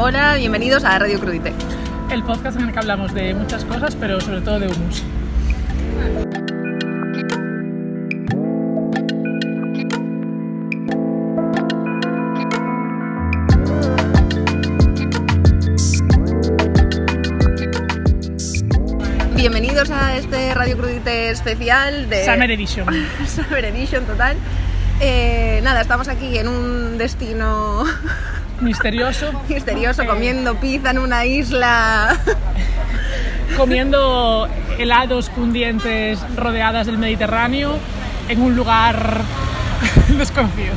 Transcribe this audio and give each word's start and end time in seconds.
Hola, 0.00 0.36
bienvenidos 0.36 0.84
a 0.84 0.96
Radio 0.96 1.18
Crudite. 1.18 1.52
El 2.08 2.22
podcast 2.22 2.56
en 2.56 2.68
el 2.68 2.72
que 2.72 2.78
hablamos 2.78 3.12
de 3.14 3.34
muchas 3.34 3.64
cosas, 3.64 3.96
pero 3.96 4.20
sobre 4.20 4.40
todo 4.42 4.60
de 4.60 4.68
humus. 4.68 5.02
Bienvenidos 19.34 19.90
a 19.90 20.16
este 20.16 20.54
Radio 20.54 20.76
Crudite 20.78 21.30
especial 21.30 22.08
de 22.08 22.24
Summer 22.24 22.52
Edition. 22.52 22.86
Summer 23.26 23.64
Edition 23.64 24.04
total. 24.04 24.36
Eh, 25.00 25.60
nada, 25.64 25.80
estamos 25.80 26.06
aquí 26.06 26.38
en 26.38 26.46
un 26.46 26.98
destino 26.98 27.84
Misterioso. 28.60 29.32
misterioso, 29.48 30.04
comiendo 30.06 30.56
pizza 30.56 30.90
en 30.90 30.98
una 30.98 31.24
isla. 31.24 32.18
Comiendo 33.56 34.46
helados 34.78 35.30
cundientes 35.30 36.20
rodeadas 36.36 36.86
del 36.86 36.98
Mediterráneo 36.98 37.78
en 38.28 38.42
un 38.42 38.54
lugar 38.54 39.22
desconocido. 40.18 40.74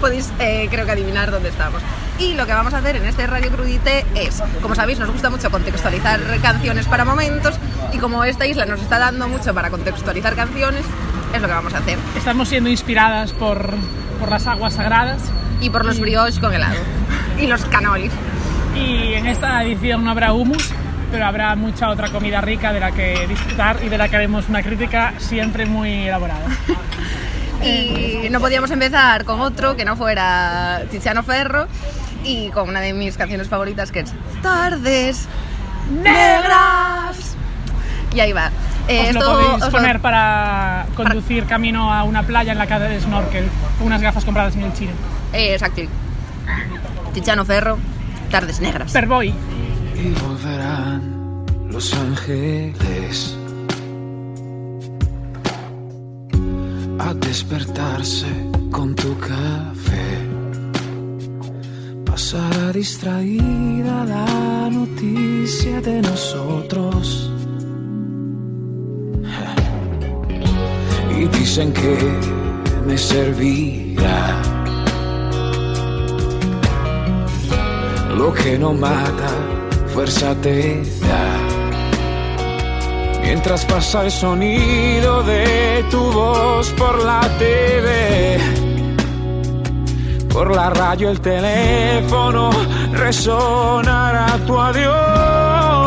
Podéis, 0.00 0.32
eh, 0.38 0.68
creo 0.70 0.86
que, 0.86 0.92
adivinar 0.92 1.30
dónde 1.30 1.50
estamos. 1.50 1.82
Y 2.18 2.34
lo 2.34 2.46
que 2.46 2.52
vamos 2.52 2.74
a 2.74 2.78
hacer 2.78 2.96
en 2.96 3.04
este 3.04 3.26
Radio 3.26 3.50
Crudite 3.50 4.04
es, 4.16 4.42
como 4.60 4.74
sabéis, 4.74 4.98
nos 4.98 5.10
gusta 5.10 5.30
mucho 5.30 5.50
contextualizar 5.50 6.20
canciones 6.40 6.86
para 6.86 7.04
momentos 7.04 7.54
y 7.92 7.98
como 7.98 8.24
esta 8.24 8.46
isla 8.46 8.66
nos 8.66 8.80
está 8.80 8.98
dando 8.98 9.28
mucho 9.28 9.54
para 9.54 9.70
contextualizar 9.70 10.34
canciones, 10.34 10.84
es 11.32 11.40
lo 11.40 11.46
que 11.46 11.54
vamos 11.54 11.74
a 11.74 11.78
hacer. 11.78 11.98
Estamos 12.16 12.48
siendo 12.48 12.70
inspiradas 12.70 13.32
por, 13.32 13.74
por 14.18 14.30
las 14.30 14.46
aguas 14.46 14.74
sagradas 14.74 15.22
Y 15.60 15.70
por 15.70 15.84
los 15.84 16.00
brioches 16.00 16.38
con 16.38 16.52
helado. 16.52 16.76
Y 17.40 17.46
los 17.46 17.64
canolis. 17.66 18.12
y 18.74 19.14
en 19.14 19.26
esta 19.26 19.62
edición 19.64 20.04
no 20.04 20.10
habrá 20.10 20.32
humus, 20.32 20.70
pero 21.10 21.26
habrá 21.26 21.54
mucha 21.56 21.88
otra 21.88 22.10
comida 22.10 22.40
rica 22.40 22.72
de 22.72 22.80
la 22.80 22.92
que 22.92 23.26
disfrutar 23.28 23.78
y 23.84 23.88
de 23.88 23.98
la 23.98 24.08
que 24.08 24.16
haremos 24.16 24.48
una 24.48 24.62
crítica 24.62 25.14
siempre 25.18 25.66
muy 25.66 26.06
elaborada. 26.08 26.46
Y 27.60 28.28
no 28.30 28.38
podíamos 28.38 28.70
empezar 28.70 29.24
con 29.24 29.40
otro 29.40 29.74
que 29.76 29.84
no 29.84 29.96
fuera 29.96 30.82
Tiziano 30.92 31.24
Ferro 31.24 31.66
y 32.22 32.50
con 32.50 32.68
una 32.68 32.78
de 32.80 32.92
mis 32.92 33.16
canciones 33.16 33.48
favoritas 33.48 33.90
que 33.90 33.98
es 34.00 34.12
Tardes 34.42 35.26
Negras. 35.90 37.34
Y 38.14 38.20
ahí 38.20 38.32
va. 38.32 38.52
Eh, 38.86 39.08
Os 39.08 39.14
lo 39.14 39.20
esto 39.20 39.32
podéis 39.32 39.52
os 39.54 39.60
lo- 39.60 39.70
poner 39.72 39.98
para 40.00 40.86
conducir 40.94 41.46
camino 41.46 41.92
a 41.92 42.04
una 42.04 42.22
playa 42.22 42.52
en 42.52 42.58
la 42.58 42.68
que 42.68 42.78
de 42.78 43.00
snorkel 43.00 43.48
unas 43.80 44.00
gafas 44.02 44.24
compradas 44.24 44.54
en 44.54 44.62
el 44.62 44.72
chino. 44.74 44.92
Eh, 45.32 45.54
exacto. 45.54 45.82
Tiziano 47.18 47.44
Ferro, 47.44 47.76
Tardes 48.30 48.60
Negras. 48.60 48.92
Perboy. 48.92 49.26
y 49.30 50.08
volverán 50.22 51.44
los 51.68 51.92
ángeles 51.94 53.36
a 57.00 57.14
despertarse 57.14 58.28
con 58.70 58.94
tu 58.94 59.18
café. 59.18 60.28
Pasará 62.06 62.70
distraída 62.72 64.04
la 64.04 64.70
noticia 64.70 65.80
de 65.80 66.00
nosotros. 66.00 67.32
Y 71.18 71.26
dicen 71.36 71.72
que 71.72 71.98
me 72.86 72.96
servirá. 72.96 74.17
Lo 78.18 78.34
que 78.34 78.58
no 78.58 78.72
mata, 78.72 79.30
fuerza 79.94 80.34
te 80.42 80.82
da. 81.06 81.38
Mientras 83.22 83.64
pasa 83.64 84.06
el 84.06 84.10
sonido 84.10 85.22
de 85.22 85.84
tu 85.88 86.00
voz 86.00 86.68
por 86.70 87.04
la 87.04 87.20
TV, 87.38 88.40
por 90.30 90.50
la 90.52 90.70
radio, 90.70 91.10
el 91.10 91.20
teléfono, 91.20 92.50
resonará 92.92 94.36
tu 94.46 94.58
adiós. 94.58 95.78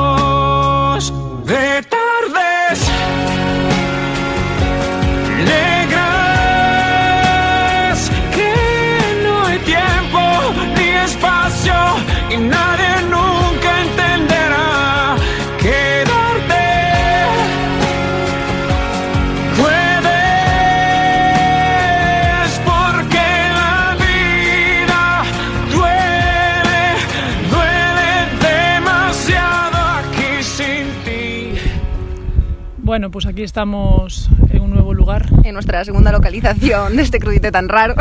Bueno, 32.92 33.10
pues 33.10 33.26
aquí 33.26 33.42
estamos 33.44 34.30
en 34.50 34.62
un 34.64 34.72
nuevo 34.72 34.94
lugar. 34.94 35.26
En 35.46 35.54
nuestra 35.54 35.86
segunda 35.86 36.12
localización 36.12 36.98
de 36.98 37.04
este 37.04 37.20
crudite 37.20 37.50
tan 37.50 37.70
raro. 37.70 37.96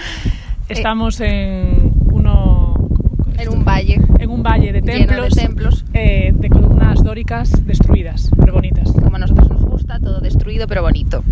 Estamos 0.68 1.18
en 1.22 1.94
uno 2.12 2.90
en 3.38 3.48
un 3.48 3.64
valle 3.64 3.98
en 4.18 4.28
un 4.28 4.42
valle 4.42 4.70
de 4.74 4.82
templos, 4.82 5.34
de 5.34 5.40
templos. 5.40 5.84
eh, 5.94 6.32
de 6.34 6.50
columnas 6.50 7.02
dóricas 7.02 7.64
destruidas, 7.66 8.28
pero 8.38 8.52
bonitas. 8.52 8.92
Como 8.92 9.16
a 9.16 9.18
nosotros 9.18 9.48
nos 9.48 9.62
gusta, 9.62 9.98
todo 9.98 10.20
destruido 10.20 10.66
pero 10.66 10.82
bonito. 10.82 11.24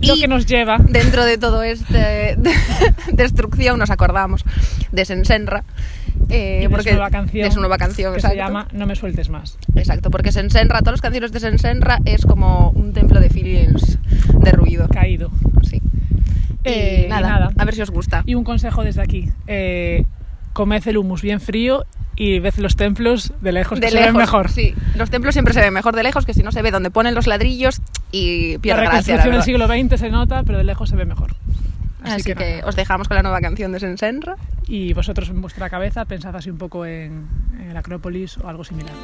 Lo 0.00 0.14
Y- 0.16 0.20
que 0.22 0.26
nos 0.26 0.46
lleva 0.46 0.78
dentro 0.78 1.26
de 1.26 1.36
todo 1.36 1.62
este 1.62 1.98
de- 2.38 2.54
destrucción 3.12 3.78
nos 3.78 3.90
acordamos 3.90 4.42
de 4.90 5.04
Sensenra 5.04 5.64
eh, 6.32 6.60
de 6.62 6.70
porque 6.70 6.90
su 6.90 6.94
nueva 6.96 7.10
canción, 7.10 7.44
de 7.44 7.50
su 7.52 7.60
nueva 7.60 7.78
canción 7.78 8.12
que 8.12 8.18
exacto. 8.18 8.36
se 8.36 8.42
llama 8.42 8.66
No 8.72 8.86
me 8.86 8.96
sueltes 8.96 9.28
más. 9.28 9.58
exacto 9.76 10.10
porque 10.10 10.32
Sensenra 10.32 10.80
todas 10.80 10.94
las 10.94 11.00
canciones 11.02 11.32
de 11.32 11.40
Sensenra 11.40 11.98
es 12.04 12.24
como 12.26 12.70
un 12.70 12.92
templo 12.92 13.20
de 13.20 13.30
feelings 13.30 13.98
de 14.40 14.52
ruido 14.52 14.88
Caído. 14.88 15.30
sí 15.62 15.80
Eh, 16.64 17.04
y 17.06 17.10
nada, 17.10 17.28
nada. 17.28 17.50
a 17.56 17.64
ver 17.64 17.74
si 17.74 17.82
os 17.82 17.90
gusta 17.90 18.22
Y 18.26 18.34
un 18.34 18.44
consejo 18.44 18.84
desde 18.84 19.02
aquí. 19.02 19.30
Eh, 19.46 20.04
comed 20.52 20.86
el 20.86 20.96
humus 20.98 21.22
bien 21.22 21.40
frío 21.40 21.84
y 22.14 22.38
ved 22.40 22.54
los 22.58 22.76
templos 22.76 23.32
de 23.40 23.52
lejos, 23.52 23.80
que 23.80 23.86
de 23.86 23.90
se 23.90 23.96
ven 23.96 24.04
lejos 24.06 24.18
mejor. 24.20 24.50
sí 24.50 24.74
los 24.96 25.08
templos 25.10 25.34
siempre 25.34 25.54
se 25.54 25.60
ven 25.60 25.72
mejor 25.72 25.96
de 25.96 26.02
lejos 26.02 26.26
que 26.26 26.34
si 26.34 26.42
no 26.42 26.52
se 26.52 26.60
ve 26.62 26.70
donde 26.70 26.90
ponen 26.90 27.14
los 27.14 27.26
ladrillos 27.26 27.80
y 28.12 28.54
La 28.54 28.58
pierde 28.60 28.82
gracia 28.82 29.16
la 29.16 29.22
reconstrucción 29.24 29.32
del 29.34 29.42
siglo 29.42 29.66
XX 29.90 30.00
se 30.00 30.10
nota, 30.10 30.42
pero 30.44 30.58
de 30.58 30.64
lejos 30.64 30.88
se 30.90 30.96
ve 30.96 31.06
mejor. 31.06 31.34
así, 32.04 32.22
que, 32.22 32.34
nada. 32.34 32.66
os 32.68 32.76
dejamos 32.76 33.08
con 33.08 33.16
la 33.16 33.22
nueva 33.22 33.40
canción 33.40 33.72
de 33.72 33.80
Sensenra 33.80 34.36
Y 34.72 34.94
vosotros 34.94 35.28
en 35.28 35.42
vuestra 35.42 35.68
cabeza 35.68 36.06
pensad 36.06 36.34
así 36.34 36.48
un 36.48 36.56
poco 36.56 36.86
en, 36.86 37.28
en 37.60 37.70
el 37.72 37.76
Acrópolis 37.76 38.38
o 38.38 38.48
algo 38.48 38.64
similar. 38.64 38.94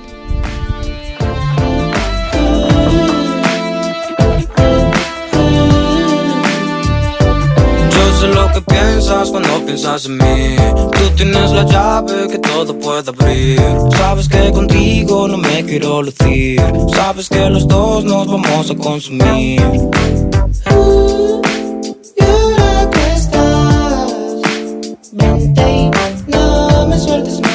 Yo 7.90 8.16
sé 8.18 8.28
lo 8.28 8.50
que 8.54 8.62
piensas 8.62 9.28
cuando 9.28 9.66
piensas 9.66 10.06
en 10.06 10.16
mí. 10.16 10.56
Tú 10.90 11.10
tienes 11.16 11.50
la 11.50 11.64
llave 11.64 12.28
que 12.30 12.38
todo 12.38 12.78
puede 12.78 13.10
abrir. 13.10 13.60
Sabes 13.94 14.26
que 14.26 14.50
contigo 14.50 15.28
no 15.28 15.36
me 15.36 15.66
quiero 15.66 16.00
lucir. 16.00 16.62
Sabes 16.94 17.28
que 17.28 17.50
los 17.50 17.68
dos 17.68 18.06
nos 18.06 18.26
vamos 18.26 18.70
a 18.70 18.74
consumir. 18.74 19.60
Y 19.60 21.37
vente 25.18 25.62
y 25.70 25.90
no 26.30 26.86
me 26.86 26.98
sueltes 26.98 27.47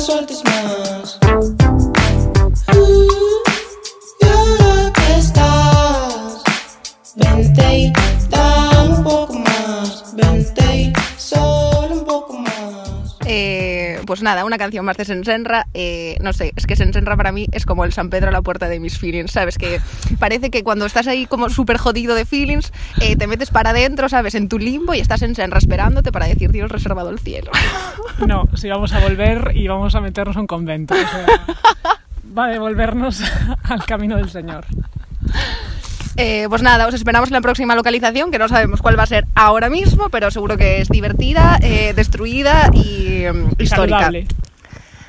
sueltes 0.00 0.42
más. 0.44 0.59
Pues 14.10 14.22
nada, 14.22 14.44
una 14.44 14.58
canción 14.58 14.84
más 14.84 14.96
de 14.96 15.04
Sensenra. 15.04 15.68
eh, 15.72 16.16
no 16.20 16.32
sé, 16.32 16.52
es 16.56 16.66
que 16.66 16.74
Sensenra 16.74 17.16
para 17.16 17.30
mí 17.30 17.46
es 17.52 17.64
como 17.64 17.84
el 17.84 17.92
San 17.92 18.10
Pedro 18.10 18.30
a 18.30 18.32
la 18.32 18.42
puerta 18.42 18.68
de 18.68 18.80
mis 18.80 18.98
feelings, 18.98 19.30
¿sabes? 19.30 19.56
Que 19.56 19.80
parece 20.18 20.50
que 20.50 20.64
cuando 20.64 20.84
estás 20.84 21.06
ahí 21.06 21.26
como 21.26 21.48
súper 21.48 21.78
jodido 21.78 22.16
de 22.16 22.24
feelings, 22.24 22.72
eh, 23.00 23.14
te 23.14 23.28
metes 23.28 23.52
para 23.52 23.70
adentro, 23.70 24.08
¿sabes? 24.08 24.34
En 24.34 24.48
tu 24.48 24.58
limbo 24.58 24.94
y 24.94 24.98
estás 24.98 25.22
en 25.22 25.36
Senra 25.36 25.58
esperándote 25.58 26.10
para 26.10 26.26
decir 26.26 26.50
Dios 26.50 26.72
reservado 26.72 27.10
el 27.10 27.20
cielo. 27.20 27.52
No, 28.26 28.48
si 28.54 28.68
vamos 28.68 28.92
a 28.92 28.98
volver 28.98 29.52
y 29.54 29.68
vamos 29.68 29.94
a 29.94 30.00
meternos 30.00 30.36
a 30.36 30.40
un 30.40 30.48
convento. 30.48 30.94
o 30.94 30.96
sea, 30.96 31.26
va 32.36 32.46
a 32.46 32.48
devolvernos 32.48 33.22
al 33.62 33.84
camino 33.84 34.16
del 34.16 34.28
Señor. 34.28 34.66
Eh, 36.16 36.46
pues 36.48 36.62
nada, 36.62 36.86
os 36.86 36.94
esperamos 36.94 37.30
en 37.30 37.34
la 37.34 37.40
próxima 37.40 37.74
localización, 37.74 38.30
que 38.30 38.38
no 38.38 38.48
sabemos 38.48 38.82
cuál 38.82 38.98
va 38.98 39.04
a 39.04 39.06
ser 39.06 39.26
ahora 39.34 39.70
mismo, 39.70 40.10
pero 40.10 40.30
seguro 40.30 40.56
que 40.56 40.80
es 40.80 40.88
divertida, 40.88 41.58
eh, 41.62 41.92
destruida 41.94 42.70
y 42.74 43.24
mm, 43.32 43.50
histórica. 43.58 43.98
Saludable. 43.98 44.26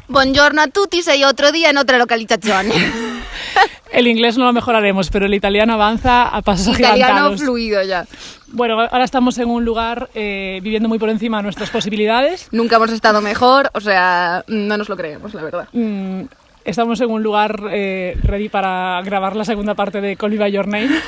Buongiorno 0.07 0.61
a 0.61 0.67
tutti, 0.67 1.01
sei 1.01 1.23
otro 1.23 1.53
día 1.53 1.69
en 1.71 1.77
otra 1.77 1.97
localización. 1.97 2.67
El 3.91 4.07
inglés 4.07 4.37
no 4.37 4.45
lo 4.45 4.53
mejoraremos, 4.53 5.09
pero 5.09 5.25
el 5.25 5.33
italiano 5.33 5.73
avanza 5.73 6.23
a 6.23 6.41
pasos 6.41 6.79
Italiano 6.79 6.93
agigantados. 6.93 7.41
fluido 7.41 7.83
ya. 7.83 8.05
Bueno, 8.47 8.79
ahora 8.79 9.03
estamos 9.03 9.37
en 9.37 9.49
un 9.49 9.65
lugar 9.65 10.09
eh, 10.13 10.59
viviendo 10.63 10.87
muy 10.87 10.97
por 10.97 11.09
encima 11.09 11.37
de 11.37 11.43
nuestras 11.43 11.69
posibilidades. 11.69 12.47
Nunca 12.51 12.77
hemos 12.77 12.91
estado 12.91 13.21
mejor, 13.21 13.69
o 13.73 13.81
sea, 13.81 14.43
no 14.47 14.77
nos 14.77 14.87
lo 14.87 14.95
creemos, 14.95 15.33
la 15.33 15.43
verdad. 15.43 15.67
Mm, 15.73 16.23
estamos 16.65 16.99
en 17.01 17.09
un 17.11 17.23
lugar 17.23 17.61
eh, 17.71 18.17
ready 18.23 18.49
para 18.49 19.01
grabar 19.03 19.35
la 19.35 19.45
segunda 19.45 19.73
parte 19.75 20.01
de 20.01 20.15
Call 20.15 20.31
Me 20.31 20.37
By 20.37 20.51
Your 20.51 20.67
Name. 20.67 20.89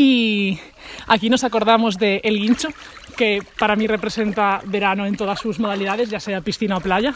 Y 0.00 0.60
aquí 1.08 1.28
nos 1.28 1.42
acordamos 1.42 1.96
de 1.98 2.20
El 2.22 2.38
Guincho, 2.38 2.68
que 3.16 3.42
para 3.58 3.74
mí 3.74 3.88
representa 3.88 4.60
verano 4.64 5.06
en 5.06 5.16
todas 5.16 5.40
sus 5.40 5.58
modalidades, 5.58 6.08
ya 6.08 6.20
sea 6.20 6.40
piscina 6.40 6.76
o 6.76 6.80
playa. 6.80 7.14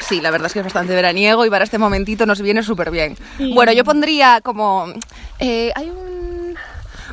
Sí, 0.00 0.22
la 0.22 0.30
verdad 0.30 0.46
es 0.46 0.54
que 0.54 0.60
es 0.60 0.64
bastante 0.64 0.94
veraniego 0.94 1.44
y 1.44 1.50
para 1.50 1.64
este 1.64 1.76
momentito 1.76 2.24
nos 2.24 2.40
viene 2.40 2.62
súper 2.62 2.90
bien. 2.90 3.14
Y- 3.38 3.52
Bueno, 3.52 3.72
yo 3.72 3.84
pondría 3.84 4.40
como... 4.40 4.86
eh, 5.38 5.70
hay 5.76 5.90
un, 5.90 6.13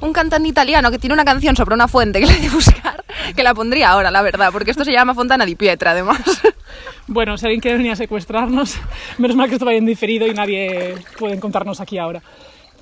un 0.02 0.14
cantante 0.14 0.50
italiano 0.50 0.92
que 0.92 1.00
tiene 1.00 1.14
una 1.14 1.26
canción 1.26 1.56
sobre 1.56 1.76
una 1.76 1.88
fuente 1.88 2.20
que 2.20 2.26
he 2.26 2.42
de 2.42 2.50
buscar, 2.50 3.04
que 3.36 3.44
la 3.44 3.54
pondría 3.54 3.92
ahora, 3.92 4.12
la 4.12 4.22
verdad, 4.22 4.50
porque 4.52 4.72
esto 4.72 4.84
se 4.84 4.92
llama 4.92 5.14
Fontana 5.14 5.46
di 5.46 5.56
Pietra, 5.56 5.92
además. 5.92 6.22
Bueno, 7.08 7.38
si 7.38 7.46
alguien 7.46 7.60
quiere 7.60 7.78
venir 7.78 7.92
a 7.92 7.96
secuestrarnos, 7.96 8.78
menos 9.18 9.36
mal 9.36 9.50
que 9.50 9.56
esto 9.56 9.66
vaya 9.66 9.78
en 9.78 9.86
diferido 9.86 10.28
y 10.28 10.34
nadie 10.34 10.96
puede 11.20 11.36
encontrarnos 11.36 11.82
aquí 11.82 11.98
ahora. 11.98 12.22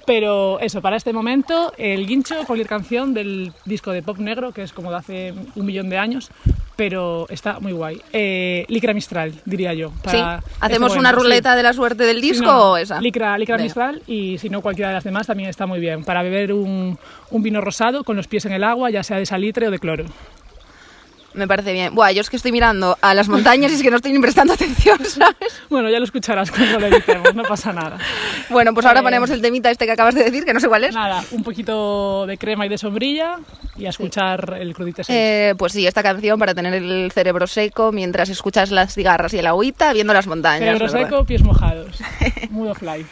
Pero 0.10 0.60
eso, 0.60 0.82
para 0.82 0.96
este 0.98 1.14
momento, 1.14 1.72
el 1.78 2.08
guincho, 2.08 2.44
cualquier 2.48 2.68
canción 2.68 3.14
del 3.14 3.54
disco 3.66 3.92
de 3.92 4.02
pop 4.02 4.18
negro, 4.18 4.52
que 4.52 4.64
es 4.64 4.74
como 4.74 4.90
de 4.90 4.98
hace 4.98 5.34
un 5.56 5.68
millón 5.68 5.88
de 5.88 6.00
años, 6.00 6.32
pero 6.76 7.28
está 7.30 7.60
muy 7.60 7.74
guay. 7.74 8.02
Eh, 8.12 8.66
Licra 8.70 8.96
Mistral, 8.96 9.36
diría 9.46 9.76
yo. 9.76 9.92
Sí, 10.10 10.18
este 10.18 10.50
¿hacemos 10.62 10.96
una 10.96 11.12
sí. 11.12 11.16
ruleta 11.16 11.56
de 11.56 11.62
la 11.62 11.74
suerte 11.74 12.06
del 12.06 12.22
Sí, 12.22 12.30
disco 12.32 12.48
no, 12.48 12.72
o 12.72 12.78
esa? 12.78 13.00
Licra, 13.00 13.38
Licra 13.38 13.58
Venga. 13.58 13.66
Mistral 13.66 14.02
y 14.08 14.40
si 14.40 14.50
no 14.50 14.64
cualquiera 14.64 14.88
de 14.90 14.96
las 14.96 15.04
demás 15.04 15.28
también 15.28 15.48
está 15.48 15.68
muy 15.68 15.80
bien. 15.80 16.04
Para 16.04 16.24
beber 16.24 16.54
un, 16.54 16.98
un 17.30 17.44
vino 17.44 17.62
rosado 17.62 18.04
con 18.04 18.18
los 18.18 18.28
pies 18.28 18.46
en 18.46 18.54
el 18.54 18.64
agua, 18.64 18.90
ya 18.90 19.04
sea 19.04 19.18
de 19.18 19.28
salitre 19.28 19.68
o 19.68 19.72
de 19.72 19.78
cloro. 19.78 20.06
Me 21.34 21.48
parece 21.48 21.74
bien. 21.74 21.94
Buah, 21.94 22.12
yo 22.12 22.22
es 22.22 22.30
que 22.30 22.38
estoy 22.38 22.52
mirando 22.52 22.98
a 23.02 23.14
las 23.14 23.30
montañas 23.30 23.72
y 23.72 23.76
es 23.76 23.82
que 23.84 23.92
no 23.92 23.98
estoy 23.98 24.12
ni 24.14 24.20
prestando 24.20 24.54
atención, 24.56 24.98
¿sabes? 25.06 25.62
Bueno, 25.70 25.90
ya 25.90 26.00
lo 26.00 26.06
escucharás 26.06 26.50
cuando 26.52 26.80
lo 26.80 26.88
editemos, 26.88 27.36
no 27.36 27.44
pasa 27.44 27.72
nada. 27.74 27.98
Bueno, 28.50 28.74
pues 28.74 28.86
ahora 28.86 29.02
Eh, 29.02 29.04
ponemos 29.04 29.30
el 29.30 29.42
temita 29.42 29.70
este 29.70 29.86
que 29.86 29.92
acabas 29.92 30.16
de 30.16 30.24
decir, 30.24 30.44
que 30.44 30.54
no 30.54 30.60
sé 30.60 30.68
cuál 30.68 30.84
es. 30.84 30.96
Nada, 30.96 31.24
un 31.32 31.44
poquito 31.44 32.26
de 32.26 32.38
crema 32.38 32.66
y 32.66 32.70
de 32.70 32.78
sombrilla 32.80 33.38
y 33.78 33.86
a 33.86 33.90
escuchar 33.90 34.58
el 34.60 34.74
crudite 34.74 35.04
6. 35.04 35.16
Eh, 35.18 35.56
pues 35.58 35.74
sí, 35.74 35.86
esta 35.86 36.02
canción 36.02 36.40
para 36.40 36.56
tener 36.56 36.74
el 36.74 37.12
cerebro 37.14 37.46
seco 37.46 37.92
mientras 37.92 38.30
escuchas 38.30 38.72
las 38.72 38.96
cigarras 38.96 39.34
y 39.36 39.40
el 39.40 39.46
agüita 39.48 39.94
viendo 39.94 40.14
las 40.14 40.26
montañas. 40.26 40.60
Cerebro 40.60 40.90
seco, 40.90 41.26
pies 41.26 41.44
mojados. 41.44 42.00
Mood 42.50 42.70
of 42.72 42.82
life. 42.82 43.08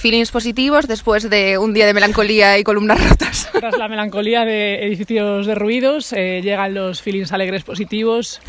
Feelings 0.00 0.30
positivos 0.30 0.88
después 0.88 1.28
de 1.28 1.58
un 1.58 1.74
día 1.74 1.84
de 1.84 1.92
melancolía 1.92 2.58
y 2.58 2.64
columnas 2.64 3.06
rotas. 3.06 3.50
Tras 3.60 3.76
la 3.76 3.86
melancolía 3.86 4.46
de 4.46 4.86
edificios 4.86 5.46
derruidos, 5.46 6.14
eh, 6.14 6.40
llegan 6.42 6.72
los 6.72 7.02
feelings 7.02 7.32
alegres 7.32 7.64
positivos 7.64 8.40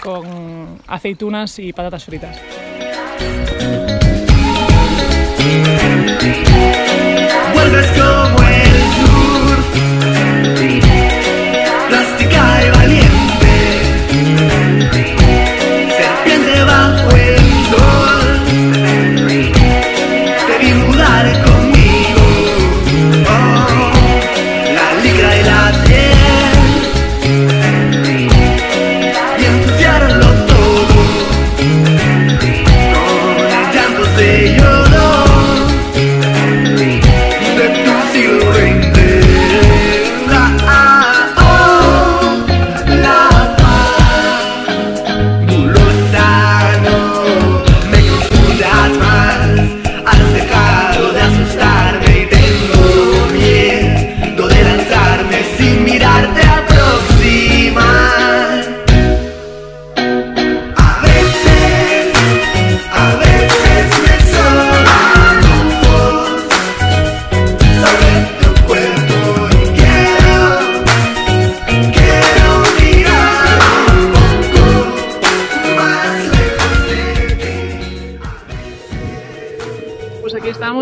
con 0.00 0.78
aceitunas 0.86 1.58
y 1.58 1.72
patatas 1.72 2.04
fritas. 2.04 2.40
Vuelves 7.54 7.86
como 7.88 8.38
el 8.48 8.78
sur, 9.00 9.56
plástica 11.88 12.64
y 12.64 12.70
valiente, 12.70 12.97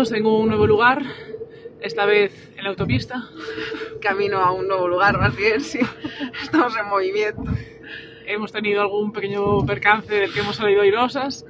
estamos 0.03 0.11
en 0.11 0.25
un 0.27 0.47
nuevo 0.49 0.67
lugar, 0.67 1.01
esta 1.81 2.05
vez 2.05 2.51
en 2.55 2.63
la 2.63 2.69
autopista. 2.69 3.29
Camino 3.99 4.37
a 4.37 4.51
un 4.51 4.67
nuevo 4.67 4.87
lugar, 4.87 5.17
más 5.19 5.35
bien, 5.35 5.59
sí. 5.61 5.79
Estamos 6.43 6.77
en 6.77 6.87
movimiento. 6.87 7.43
Hemos 8.27 8.51
tenido 8.51 8.81
algún 8.81 9.11
pequeño 9.11 9.65
percance 9.65 10.13
del 10.13 10.31
que 10.33 10.41
hemos 10.41 10.55
salido 10.57 10.81
airosas. 10.83 11.45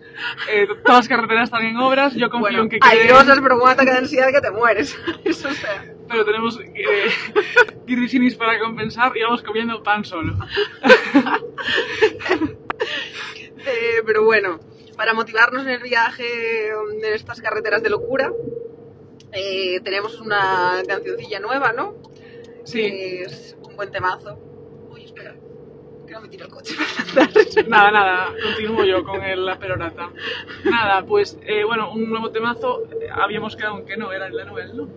Eh, 0.50 0.66
todas 0.86 1.00
las 1.00 1.08
carreteras 1.10 1.44
están 1.46 1.66
en 1.66 1.76
obras. 1.78 2.14
Yo 2.16 2.30
confío 2.30 2.40
Bueno, 2.52 2.64
en 2.64 2.70
que 2.70 2.80
quede- 2.80 3.02
airosas, 3.02 3.40
pero 3.42 3.56
con 3.58 3.64
un 3.68 3.70
ataque 3.74 3.92
de 3.92 3.98
ansiedad 3.98 4.32
que 4.32 4.40
te 4.42 4.52
mueres. 4.52 4.98
Eso 5.26 5.52
sea. 5.52 5.84
pero 6.08 6.24
tenemos 6.24 6.58
eh, 6.62 8.36
para 8.38 8.60
compensar 8.60 9.12
y 9.18 9.24
vamos 9.24 9.44
comiendo 9.44 9.84
pan 9.84 10.06
solo. 10.06 10.38
Eh, 13.70 14.02
pero 14.06 14.24
bueno, 14.24 14.60
para 14.98 15.14
motivarnos 15.14 15.64
en 15.64 15.70
el 15.70 15.82
viaje 15.84 16.70
en 16.70 17.06
estas 17.14 17.40
carreteras 17.42 17.82
de 17.84 17.90
locura, 17.90 18.32
eh, 19.32 19.80
tenemos 19.82 20.20
una 20.20 20.82
cancioncilla 20.88 21.40
nueva, 21.40 21.72
¿no? 21.74 21.96
Sí, 22.64 22.80
Que 22.82 23.22
es 23.24 23.56
un 23.64 23.76
buen 23.76 23.92
temazo. 23.92 24.38
Uy, 24.92 25.06
espera, 25.06 25.36
que 26.06 26.14
no 26.14 26.22
me 26.22 26.28
tire 26.30 26.46
el 26.46 26.50
coche. 26.52 26.76
nada, 27.68 27.92
nada, 27.92 28.34
continúo 28.44 28.84
yo 28.84 29.04
con 29.04 29.24
el- 29.24 29.46
la 29.46 29.58
perorata. 29.60 30.12
Nada, 30.66 31.06
pues 31.06 31.38
eh, 31.44 31.64
bueno, 31.64 31.92
un 31.92 32.10
nuevo 32.10 32.32
temazo. 32.32 32.84
eh, 33.02 33.08
Habíamos 33.12 33.56
quedado 33.56 33.78
en 33.80 33.86
que 33.86 33.98
no, 33.98 34.12
era 34.12 34.28
el 34.28 34.34
de 34.36 34.46
Noel, 34.46 34.76
¿no? 34.76 34.88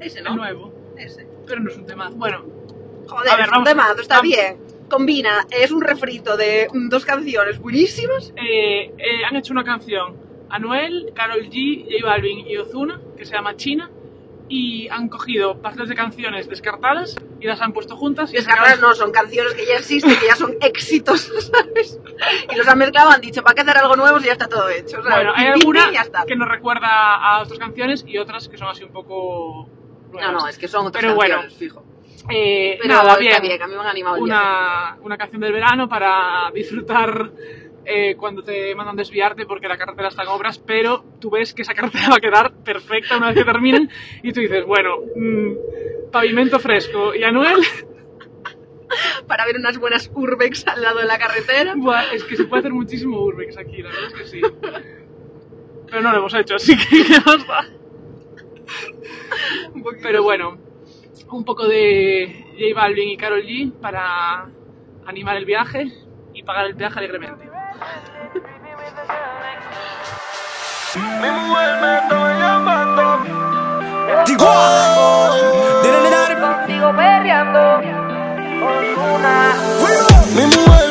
Ese, 0.00 0.18
El 0.18 0.24
¿no? 0.24 0.36
nuevo, 0.36 0.72
Ese. 0.96 1.26
pero 1.46 1.60
no 1.60 1.70
es 1.70 1.76
un 1.76 1.86
temazo. 1.86 2.14
Bueno, 2.16 2.44
Joder, 3.08 3.28
A 3.32 3.36
ver, 3.36 3.40
es 3.42 3.46
un 3.48 3.52
vamos- 3.52 3.68
temazo, 3.68 4.00
está 4.00 4.16
vamos- 4.16 4.32
bien. 4.32 4.58
Combina, 4.88 5.46
es 5.50 5.70
un 5.70 5.80
refrito 5.82 6.36
de 6.36 6.68
dos 6.88 7.04
canciones 7.04 7.58
buenísimas. 7.58 8.32
Eh, 8.36 8.92
eh, 8.98 9.24
han 9.28 9.36
hecho 9.36 9.52
una 9.52 9.64
canción 9.64 10.16
Anuel, 10.48 11.12
Carol 11.14 11.42
G, 11.50 11.84
J 11.84 12.06
Balvin 12.06 12.46
y 12.46 12.56
Ozuna 12.56 13.00
que 13.16 13.24
se 13.24 13.34
llama 13.34 13.56
China 13.56 13.90
y 14.48 14.86
han 14.88 15.08
cogido 15.08 15.60
partes 15.60 15.88
de 15.88 15.96
canciones 15.96 16.48
descartadas 16.48 17.16
y 17.40 17.46
las 17.46 17.60
han 17.60 17.72
puesto 17.72 17.96
juntas 17.96 18.32
y 18.32 18.36
sacado- 18.38 18.80
no, 18.80 18.94
son 18.94 19.10
canciones 19.10 19.54
que 19.54 19.66
ya 19.66 19.74
existen, 19.74 20.16
que 20.20 20.26
ya 20.26 20.36
son 20.36 20.54
éxitos, 20.60 21.20
¿sabes? 21.52 22.00
Y 22.52 22.56
los 22.56 22.68
han 22.68 22.78
mezclado, 22.78 23.10
han 23.10 23.20
dicho, 23.20 23.42
¿para 23.42 23.54
qué 23.56 23.62
hacer 23.62 23.76
algo 23.76 23.96
nuevo 23.96 24.20
si 24.20 24.26
ya 24.26 24.32
está 24.32 24.46
todo 24.46 24.68
hecho? 24.68 25.02
¿sabes? 25.02 25.16
Bueno, 25.16 25.32
hay 25.34 25.46
alguna 25.48 25.90
que 26.26 26.36
nos 26.36 26.48
recuerda 26.48 27.16
a 27.16 27.42
otras 27.42 27.58
canciones 27.58 28.04
y 28.06 28.18
otras 28.18 28.48
que 28.48 28.56
son 28.56 28.68
así 28.68 28.84
un 28.84 28.92
poco... 28.92 29.68
No, 30.12 30.32
no, 30.32 30.46
es 30.48 30.56
que 30.58 30.68
son 30.68 30.86
otras 30.86 31.02
Pero 31.02 31.16
bueno, 31.16 31.40
canciones, 31.40 31.58
fijo. 31.58 31.84
Eh, 32.30 32.78
Pero 32.80 32.94
nada, 32.94 33.18
está 33.18 33.40
bien. 33.40 33.62
a 33.62 33.66
mí 33.66 33.74
me 33.74 33.80
han 33.80 33.86
animado 33.86 34.22
una, 34.22 34.96
una 35.02 35.16
canción 35.16 35.40
del 35.42 35.52
verano 35.52 35.88
para 35.88 36.50
disfrutar 36.54 37.30
eh, 37.84 38.16
cuando 38.16 38.42
te 38.42 38.74
mandan 38.74 38.96
desviarte 38.96 39.46
porque 39.46 39.68
la 39.68 39.76
carretera 39.78 40.08
está 40.08 40.22
en 40.22 40.28
obras, 40.28 40.58
pero 40.58 41.04
tú 41.20 41.30
ves 41.30 41.54
que 41.54 41.62
esa 41.62 41.74
carretera 41.74 42.08
va 42.10 42.16
a 42.16 42.20
quedar 42.20 42.52
perfecta 42.64 43.16
una 43.16 43.28
vez 43.28 43.36
que 43.36 43.44
terminen 43.44 43.88
y 44.22 44.32
tú 44.32 44.40
dices, 44.40 44.64
bueno, 44.64 44.96
mm, 45.14 46.10
pavimento 46.10 46.58
fresco 46.58 47.14
y 47.14 47.22
Anuel, 47.22 47.60
Para 49.26 49.44
ver 49.46 49.56
unas 49.56 49.78
buenas 49.78 50.10
urbex 50.14 50.66
al 50.68 50.80
lado 50.80 51.00
de 51.00 51.06
la 51.06 51.18
carretera. 51.18 51.74
buah, 51.76 52.12
es 52.12 52.22
que 52.24 52.36
se 52.36 52.44
puede 52.44 52.60
hacer 52.60 52.72
muchísimo 52.72 53.20
urbex 53.20 53.58
aquí, 53.58 53.82
la 53.82 53.88
verdad 53.90 54.06
es 54.06 54.12
que 54.14 54.24
sí. 54.26 54.40
Pero 55.90 56.02
no 56.02 56.12
lo 56.12 56.18
hemos 56.18 56.32
hecho, 56.34 56.54
así 56.54 56.76
que. 56.76 56.86
Un 59.74 59.82
poquito. 59.82 60.02
Pero 60.02 60.22
bueno, 60.22 60.58
un 61.30 61.44
poco 61.44 61.66
de 61.66 62.46
J 62.52 62.74
Balvin 62.74 63.10
y 63.10 63.16
Carol 63.16 63.42
G 63.42 63.72
para 63.80 64.48
animar 65.06 65.36
el 65.36 65.44
viaje 65.44 65.92
y 66.34 66.42
pagar 66.42 66.66
el 66.66 66.76
peaje 66.76 66.98
alegremente. 66.98 67.48
Mi 70.94 71.30
mujer 71.30 71.80
me 71.80 71.98
está 71.98 72.38
llamando. 72.38 73.06
Contigo 76.40 76.92
perreando 76.96 77.80
con 78.60 79.14
una 79.14 79.54
Mi 80.34 80.44
mujer 80.46 80.85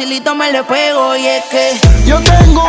facilito 0.00 0.34
me 0.34 0.50
le 0.50 0.64
pego. 0.64 1.14
Y 1.16 1.26
es 1.26 1.44
que. 1.44 2.06
Yo 2.06 2.18
tengo 2.20 2.66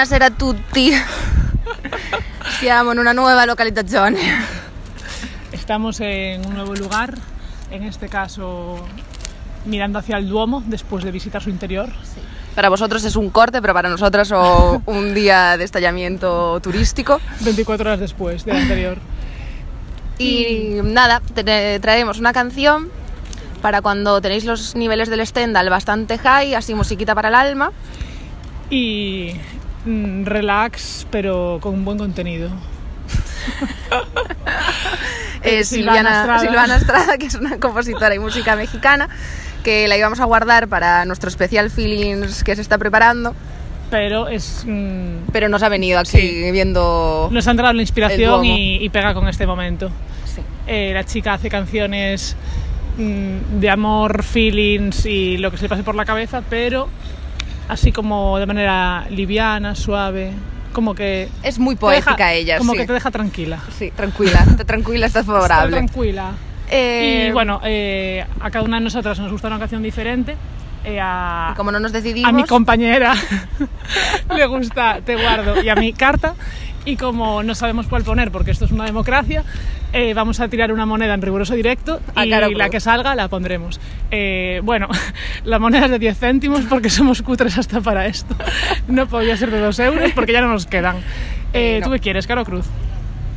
Buonasera 0.00 0.26
a 0.26 0.30
tutti. 0.30 0.90
Siamo 2.58 2.92
in 2.92 2.98
una 2.98 3.12
nuova 3.12 3.44
localizzazione. 3.44 4.18
Estamos 5.52 6.00
en 6.00 6.40
un 6.46 6.54
nuevo 6.54 6.74
lugar, 6.74 7.18
en 7.70 7.82
este 7.82 8.08
caso 8.08 8.82
mirando 9.66 9.98
hacia 9.98 10.16
el 10.16 10.26
Duomo 10.26 10.62
después 10.64 11.04
de 11.04 11.10
visitar 11.10 11.42
su 11.42 11.50
interior. 11.50 11.90
Para 12.54 12.70
vosotros 12.70 13.04
es 13.04 13.14
un 13.14 13.28
corte, 13.28 13.60
pero 13.60 13.74
para 13.74 13.90
nosotras 13.90 14.32
o 14.32 14.80
un 14.86 15.12
día 15.12 15.58
de 15.58 15.64
estallamiento 15.64 16.58
turístico. 16.60 17.20
24 17.40 17.90
horas 17.90 18.00
después 18.00 18.46
del 18.46 18.56
anterior. 18.56 18.96
Y 20.16 20.78
nada, 20.82 21.20
te- 21.34 21.78
traemos 21.78 22.18
una 22.18 22.32
canción 22.32 22.88
para 23.60 23.82
cuando 23.82 24.18
tenéis 24.22 24.46
los 24.46 24.74
niveles 24.76 25.10
del 25.10 25.26
Stendhal 25.26 25.68
bastante 25.68 26.16
high, 26.16 26.54
así 26.54 26.74
musiquita 26.74 27.14
para 27.14 27.28
el 27.28 27.34
alma. 27.34 27.70
Y 28.70 29.32
relax, 29.86 31.06
pero 31.10 31.58
con 31.60 31.74
un 31.74 31.84
buen 31.84 31.98
contenido. 31.98 32.50
Eh, 35.42 35.64
Silvana 35.64 35.98
Silvana, 35.98 36.10
Estrada. 36.20 36.40
Silvana 36.40 36.76
Estrada, 36.76 37.18
que 37.18 37.26
es 37.26 37.34
una 37.34 37.58
compositora 37.58 38.14
y 38.14 38.18
música 38.18 38.56
mexicana, 38.56 39.08
que 39.64 39.88
la 39.88 39.96
íbamos 39.96 40.20
a 40.20 40.24
guardar 40.26 40.68
para 40.68 41.06
nuestro 41.06 41.30
especial 41.30 41.70
Feelings 41.70 42.44
que 42.44 42.54
se 42.56 42.60
está 42.60 42.76
preparando, 42.76 43.34
Pero 43.90 44.28
es. 44.28 44.64
mm, 44.68 45.30
pero 45.32 45.48
nos 45.48 45.62
ha 45.62 45.70
venido 45.70 45.98
aquí 45.98 46.10
Sí. 46.10 46.50
viendo... 46.52 47.30
nos 47.32 47.48
ha 47.48 47.52
entrado 47.52 47.72
la 47.72 47.80
inspiración 47.80 48.44
y, 48.44 48.76
y 48.84 48.88
pega 48.90 49.14
con 49.14 49.28
este 49.28 49.46
momento. 49.46 49.90
Sí. 50.26 50.42
Eh, 50.66 50.90
la 50.92 51.04
chica 51.04 51.32
hace 51.32 51.48
canciones 51.48 52.36
mm, 52.98 53.60
de 53.60 53.70
amor, 53.70 54.22
feelings 54.22 55.06
y 55.06 55.38
lo 55.38 55.50
que 55.50 55.56
se 55.56 55.62
le 55.64 55.68
pase 55.70 55.82
por 55.82 55.94
la 55.94 56.04
cabeza, 56.04 56.42
pero 56.50 56.86
así 57.68 57.92
como 57.92 58.38
de 58.38 58.46
manera 58.46 59.06
liviana, 59.10 59.74
suave, 59.74 60.32
como 60.72 60.94
que... 60.94 61.28
Es 61.42 61.58
muy 61.58 61.76
te 61.76 61.86
deja- 61.86 62.04
poética 62.04 62.32
ella, 62.32 62.58
Como 62.58 62.72
sí. 62.72 62.78
que 62.78 62.86
te 62.86 62.92
deja 62.92 63.10
tranquila. 63.10 63.58
Sí, 63.78 63.90
tranquila, 63.94 64.44
te 64.56 64.64
tranquila, 64.64 65.06
estás 65.06 65.22
Está 65.26 65.32
favorable. 65.32 65.76
tranquila. 65.76 66.32
Eh, 66.70 67.26
Y 67.28 67.32
bueno, 67.32 67.60
eh, 67.64 68.24
a 68.40 68.50
cada 68.50 68.64
una 68.64 68.78
de 68.78 68.84
nosotras 68.84 69.18
nos 69.18 69.32
gusta 69.32 69.48
una 69.48 69.58
canción 69.58 69.82
diferente. 69.82 70.36
Eh, 70.84 70.98
a, 71.02 71.50
y 71.52 71.56
como 71.56 71.70
no 71.72 71.78
nos 71.80 71.92
decidimos... 71.92 72.30
a 72.30 72.32
mi 72.32 72.44
compañera 72.44 73.12
le 74.34 74.46
gusta 74.46 75.00
Te 75.04 75.14
guardo 75.14 75.62
y 75.62 75.68
a 75.68 75.74
mi 75.74 75.92
carta. 75.92 76.34
Y 76.84 76.96
como 76.96 77.42
no 77.42 77.54
sabemos 77.54 77.86
cuál 77.86 78.04
poner, 78.04 78.30
porque 78.30 78.50
esto 78.50 78.64
es 78.64 78.70
una 78.70 78.84
democracia, 78.84 79.44
eh, 79.92 80.14
vamos 80.14 80.40
a 80.40 80.48
tirar 80.48 80.72
una 80.72 80.86
moneda 80.86 81.14
en 81.14 81.20
riguroso 81.20 81.54
directo 81.54 82.00
A 82.14 82.24
y 82.24 82.30
la 82.30 82.70
que 82.70 82.80
salga 82.80 83.14
la 83.14 83.28
pondremos. 83.28 83.80
Eh, 84.10 84.60
bueno, 84.64 84.88
la 85.44 85.58
moneda 85.58 85.86
es 85.86 85.90
de 85.90 85.98
10 85.98 86.18
céntimos 86.18 86.62
porque 86.62 86.88
somos 86.88 87.22
cutres 87.22 87.58
hasta 87.58 87.80
para 87.80 88.06
esto. 88.06 88.34
No 88.88 89.06
podía 89.06 89.36
ser 89.36 89.50
de 89.50 89.60
2 89.60 89.78
euros 89.80 90.12
porque 90.14 90.32
ya 90.32 90.40
no 90.40 90.48
nos 90.48 90.66
quedan. 90.66 90.96
Eh, 91.52 91.78
no. 91.80 91.86
¿Tú 91.86 91.92
qué 91.92 91.98
quieres, 92.00 92.26
Caro 92.26 92.44
Cruz? 92.44 92.66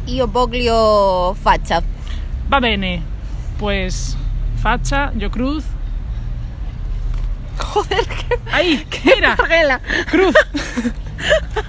Io 0.08 0.28
voglio 0.28 1.36
faccia. 1.42 1.82
Va 2.52 2.60
bene. 2.60 3.02
Pues 3.60 4.18
facha, 4.62 5.12
yo 5.16 5.32
cruz. 5.32 5.64
Joder, 7.58 8.06
qué... 8.06 8.40
¡Ahí! 8.52 8.86
¡Mira! 9.06 9.36
Margela. 9.38 9.82
¡Cruz! 10.10 10.36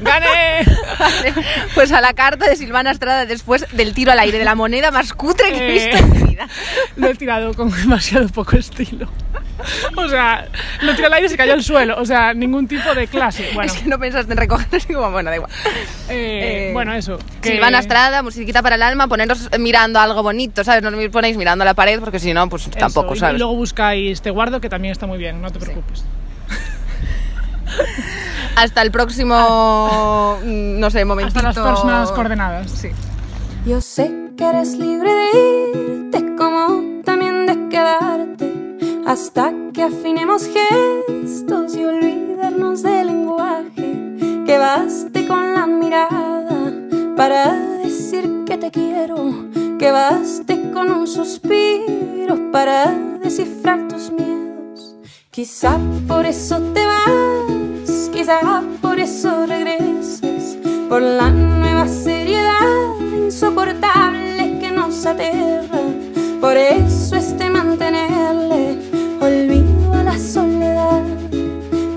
¡Gané! 0.00 0.64
Vale, 0.98 1.34
Pues 1.74 1.92
a 1.92 2.00
la 2.00 2.12
carta 2.14 2.46
de 2.48 2.56
Silvana 2.56 2.90
Estrada 2.90 3.26
después 3.26 3.66
del 3.72 3.92
tiro 3.94 4.12
al 4.12 4.18
aire 4.18 4.38
de 4.38 4.44
la 4.44 4.54
moneda 4.54 4.90
más 4.90 5.12
cutre 5.12 5.52
que 5.52 5.58
he 5.58 5.68
Eh. 5.70 5.72
visto 5.72 5.96
en 5.98 6.12
mi 6.12 6.28
vida. 6.30 6.48
Lo 6.96 7.08
he 7.08 7.14
tirado 7.14 7.54
con 7.54 7.70
demasiado 7.70 8.28
poco 8.28 8.56
estilo. 8.56 9.08
O 9.96 10.08
sea, 10.08 10.46
lo 10.82 10.94
tiró 10.94 11.06
al 11.06 11.14
aire 11.14 11.26
y 11.26 11.30
se 11.30 11.36
cayó 11.36 11.52
al 11.54 11.62
suelo. 11.62 11.96
O 11.98 12.04
sea, 12.04 12.34
ningún 12.34 12.66
tipo 12.66 12.92
de 12.94 13.06
clase. 13.06 13.48
Bueno, 13.54 13.72
Es 13.72 13.78
que 13.80 13.88
no 13.88 13.98
pensaste 13.98 14.32
en 14.32 14.38
recogerlo 14.38 14.76
así 14.76 14.92
como, 14.92 15.10
bueno, 15.12 15.30
da 15.30 15.36
igual. 15.36 15.50
eh, 16.10 16.68
eh, 16.68 16.70
bueno 16.72 16.92
eso. 16.92 17.18
Que... 17.40 17.50
Silvana 17.52 17.78
Estrada, 17.78 18.22
musiquita 18.22 18.62
para 18.62 18.74
el 18.74 18.82
alma, 18.82 19.06
poneros 19.06 19.48
mirando 19.58 20.00
algo 20.00 20.22
bonito, 20.22 20.64
¿sabes? 20.64 20.82
No 20.82 20.88
os 20.96 21.08
ponéis 21.08 21.36
mirando 21.36 21.64
la 21.64 21.74
pared 21.74 22.00
porque 22.00 22.18
si 22.18 22.34
no, 22.34 22.48
pues 22.48 22.68
tampoco, 22.70 23.14
¿sabes? 23.16 23.36
Y 23.36 23.38
luego 23.38 23.54
buscáis 23.54 24.20
Te 24.20 24.30
Guardo, 24.30 24.60
que 24.60 24.68
también 24.68 24.92
está 24.92 25.06
muy 25.06 25.18
bien, 25.18 25.40
no 25.40 25.50
te 25.50 25.58
preocupes. 25.60 26.04
Hasta 28.56 28.82
el 28.82 28.90
próximo, 28.90 30.38
mm, 30.44 30.78
no 30.78 30.90
sé, 30.90 31.04
momentito. 31.04 31.38
Hasta 31.38 31.48
las 31.48 31.58
próximas 31.58 32.12
coordenadas. 32.12 32.70
Sí. 32.70 32.90
Yo 33.66 33.80
sé 33.80 34.12
que 34.36 34.44
eres 34.44 34.76
libre 34.76 35.10
de 35.10 35.80
irte 35.80 36.36
como 36.36 37.02
también 37.04 37.46
de 37.46 37.68
quedarte 37.68 38.54
hasta 39.06 39.52
que 39.72 39.82
afinemos 39.82 40.46
gestos 40.46 41.74
y 41.74 41.84
olvidarnos 41.84 42.82
del 42.82 43.06
lenguaje. 43.08 44.44
Que 44.46 44.58
baste 44.58 45.26
con 45.26 45.54
la 45.54 45.66
mirada 45.66 46.72
para 47.16 47.52
decir 47.82 48.44
que 48.46 48.58
te 48.58 48.70
quiero. 48.70 49.48
Que 49.78 49.90
baste 49.90 50.70
con 50.72 50.90
un 50.90 51.06
suspiro 51.06 52.50
para 52.52 52.92
descifrar 53.22 53.88
tus 53.88 54.10
miedos. 54.10 54.96
Quizá 55.30 55.78
por 56.06 56.26
eso 56.26 56.60
te 56.72 56.84
vas, 56.86 57.33
quizá 58.14 58.62
por 58.80 59.00
eso 59.00 59.44
regresas, 59.46 60.56
por 60.88 61.02
la 61.02 61.30
nueva 61.30 61.88
seriedad 61.88 62.94
insoportable 63.00 64.58
que 64.60 64.70
nos 64.70 65.04
aterra. 65.04 65.80
Por 66.40 66.56
eso 66.56 67.16
este 67.16 67.50
mantenerle 67.50 68.78
olvido 69.20 69.94
a 69.94 70.04
la 70.04 70.18
soledad. 70.18 71.02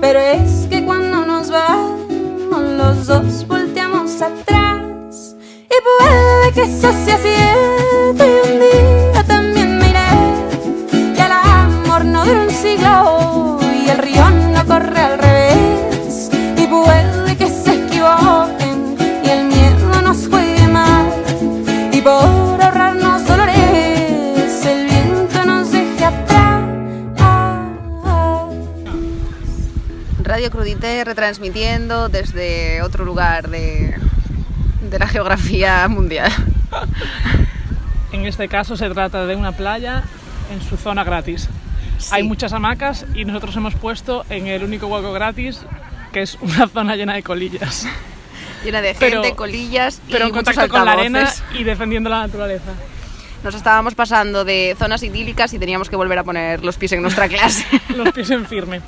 Pero 0.00 0.18
es 0.18 0.66
que 0.68 0.84
cuando 0.84 1.24
nos 1.24 1.50
vamos, 1.50 2.62
los 2.76 3.06
dos 3.06 3.46
volteamos 3.46 4.20
atrás. 4.20 5.36
Y 5.70 5.76
puede 5.86 6.52
que 6.52 6.62
eso 6.62 6.90
sea 7.04 7.18
cierto 7.18 8.24
y 8.26 8.50
un 8.50 8.58
día 8.58 9.24
también 9.24 9.78
me 9.78 9.90
iré. 9.90 11.14
Y 11.14 11.20
el 11.20 11.32
amor 11.32 12.04
no 12.04 12.24
dura 12.24 12.42
un 12.42 12.50
siglo 12.50 13.17
Crudité 30.62 31.04
retransmitiendo 31.04 32.08
desde 32.08 32.82
otro 32.82 33.04
lugar 33.04 33.48
de, 33.48 33.94
de 34.90 34.98
la 34.98 35.06
geografía 35.06 35.86
mundial. 35.86 36.32
En 38.10 38.26
este 38.26 38.48
caso 38.48 38.76
se 38.76 38.90
trata 38.90 39.24
de 39.26 39.36
una 39.36 39.52
playa 39.52 40.02
en 40.50 40.60
su 40.60 40.76
zona 40.76 41.04
gratis. 41.04 41.48
Hay 42.10 42.24
muchas 42.24 42.52
hamacas 42.52 43.06
y 43.14 43.24
nosotros 43.24 43.54
hemos 43.54 43.76
puesto 43.76 44.24
en 44.30 44.48
el 44.48 44.64
único 44.64 44.88
hueco 44.88 45.12
gratis, 45.12 45.60
que 46.12 46.22
es 46.22 46.36
una 46.40 46.66
zona 46.72 46.96
llena 46.96 47.14
de 47.14 47.22
colillas. 47.22 47.86
Llena 48.64 48.80
de 48.80 48.94
gente, 48.94 49.20
Pero- 49.20 49.36
colillas 49.36 50.00
y 50.08 50.12
Pero 50.12 50.24
en 50.24 50.32
contacto 50.32 50.68
con 50.68 50.84
la 50.84 50.92
arena 50.94 51.20
altavoces. 51.20 51.44
y 51.60 51.62
defendiendo 51.62 52.10
la 52.10 52.22
naturaleza. 52.26 52.72
Nos 53.44 53.54
estábamos 53.54 53.94
pasando 53.94 54.44
de 54.44 54.74
zonas 54.76 55.00
idílicas 55.04 55.52
y 55.52 55.60
teníamos 55.60 55.88
que 55.88 55.94
volver 55.94 56.18
a 56.18 56.24
poner 56.24 56.64
los 56.64 56.76
pies 56.76 56.90
en 56.90 57.02
nuestra 57.02 57.28
clase. 57.28 57.64
Los 57.96 58.10
pies 58.10 58.30
en 58.30 58.44
firme. 58.46 58.80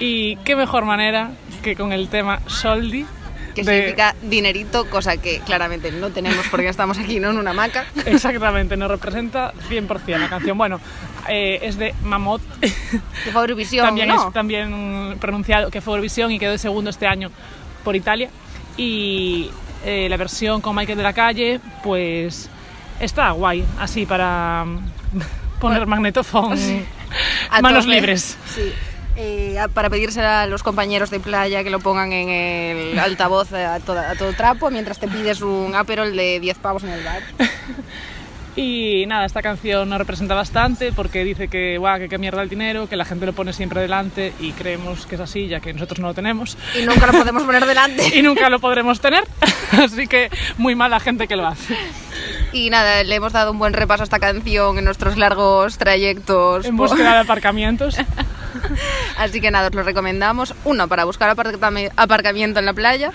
Y 0.00 0.36
qué 0.44 0.56
mejor 0.56 0.84
manera 0.84 1.30
que 1.62 1.74
con 1.76 1.92
el 1.92 2.08
tema 2.08 2.40
Soldi. 2.46 3.06
que 3.54 3.62
de- 3.62 3.72
significa 3.74 4.14
dinerito, 4.22 4.84
cosa 4.90 5.16
que 5.16 5.40
claramente 5.40 5.90
no 5.90 6.10
tenemos 6.10 6.44
porque 6.50 6.68
estamos 6.68 6.98
aquí 6.98 7.18
¿no? 7.20 7.30
en 7.30 7.38
una 7.38 7.52
hamaca. 7.52 7.86
Exactamente, 8.06 8.76
nos 8.76 8.90
representa 8.90 9.52
100% 9.70 10.18
la 10.18 10.28
canción. 10.28 10.58
Bueno, 10.58 10.78
eh, 11.28 11.60
es 11.62 11.78
de 11.78 11.94
Mamot. 12.02 12.42
Que 12.60 13.30
fue 13.32 13.40
Eurovisión, 13.40 13.86
también 13.86 14.08
¿no? 14.08 14.26
es 14.28 14.32
también 14.34 15.16
pronunciado 15.20 15.70
que 15.70 15.80
fue 15.80 15.94
Eurovisión 15.94 16.30
y 16.32 16.38
quedó 16.38 16.52
de 16.52 16.58
segundo 16.58 16.90
este 16.90 17.06
año 17.06 17.30
por 17.82 17.96
Italia. 17.96 18.28
Y 18.76 19.50
eh, 19.86 20.06
la 20.10 20.18
versión 20.18 20.60
con 20.60 20.76
Michael 20.76 20.98
de 20.98 21.04
la 21.04 21.14
Calle, 21.14 21.60
pues 21.82 22.50
está 23.00 23.30
guay, 23.30 23.64
así 23.80 24.04
para 24.04 24.64
mm, 24.66 25.58
poner 25.60 25.86
magnetofón, 25.86 26.58
manos 27.62 27.84
tope. 27.86 27.94
libres. 27.94 28.36
Sí. 28.54 28.70
Eh, 29.18 29.56
para 29.72 29.88
pedirse 29.88 30.20
a 30.20 30.46
los 30.46 30.62
compañeros 30.62 31.10
de 31.10 31.20
playa 31.20 31.64
que 31.64 31.70
lo 31.70 31.80
pongan 31.80 32.12
en 32.12 32.28
el 32.28 32.98
altavoz 32.98 33.52
a, 33.54 33.80
toda- 33.80 34.10
a 34.10 34.14
todo 34.14 34.32
trapo 34.34 34.70
mientras 34.70 34.98
te 34.98 35.08
pides 35.08 35.40
un 35.40 35.74
Aperol 35.74 36.14
de 36.14 36.38
10 36.40 36.58
pavos 36.58 36.84
en 36.84 36.90
el 36.90 37.02
bar. 37.04 37.22
Y 38.58 39.04
nada, 39.06 39.26
esta 39.26 39.42
canción 39.42 39.86
nos 39.90 39.98
representa 39.98 40.34
bastante 40.34 40.90
porque 40.90 41.24
dice 41.24 41.48
que, 41.48 41.76
guau, 41.76 41.98
que 41.98 42.08
qué 42.08 42.16
mierda 42.16 42.40
el 42.40 42.48
dinero, 42.48 42.88
que 42.88 42.96
la 42.96 43.04
gente 43.04 43.26
lo 43.26 43.34
pone 43.34 43.52
siempre 43.52 43.82
delante 43.82 44.32
y 44.40 44.52
creemos 44.52 45.04
que 45.04 45.16
es 45.16 45.20
así, 45.20 45.46
ya 45.46 45.60
que 45.60 45.74
nosotros 45.74 46.00
no 46.00 46.06
lo 46.08 46.14
tenemos. 46.14 46.56
Y 46.74 46.86
nunca 46.86 47.06
lo 47.06 47.12
podemos 47.18 47.42
poner 47.42 47.66
delante. 47.66 48.16
y 48.18 48.22
nunca 48.22 48.48
lo 48.48 48.58
podremos 48.58 48.98
tener, 49.00 49.24
así 49.84 50.06
que 50.06 50.30
muy 50.56 50.74
mala 50.74 51.00
gente 51.00 51.28
que 51.28 51.36
lo 51.36 51.46
hace. 51.46 51.76
Y 52.52 52.70
nada, 52.70 53.04
le 53.04 53.14
hemos 53.14 53.34
dado 53.34 53.52
un 53.52 53.58
buen 53.58 53.74
repaso 53.74 54.02
a 54.02 54.04
esta 54.04 54.20
canción 54.20 54.78
en 54.78 54.86
nuestros 54.86 55.18
largos 55.18 55.76
trayectos. 55.76 56.64
En 56.64 56.78
búsqueda 56.78 57.12
de 57.12 57.20
aparcamientos. 57.20 57.98
Así 59.18 59.40
que 59.40 59.50
nada, 59.50 59.68
os 59.68 59.74
lo 59.74 59.82
recomendamos. 59.82 60.54
Uno, 60.64 60.88
para 60.88 61.04
buscar 61.04 61.34
aparcami- 61.36 61.90
aparcamiento 61.96 62.58
en 62.60 62.66
la 62.66 62.72
playa. 62.74 63.12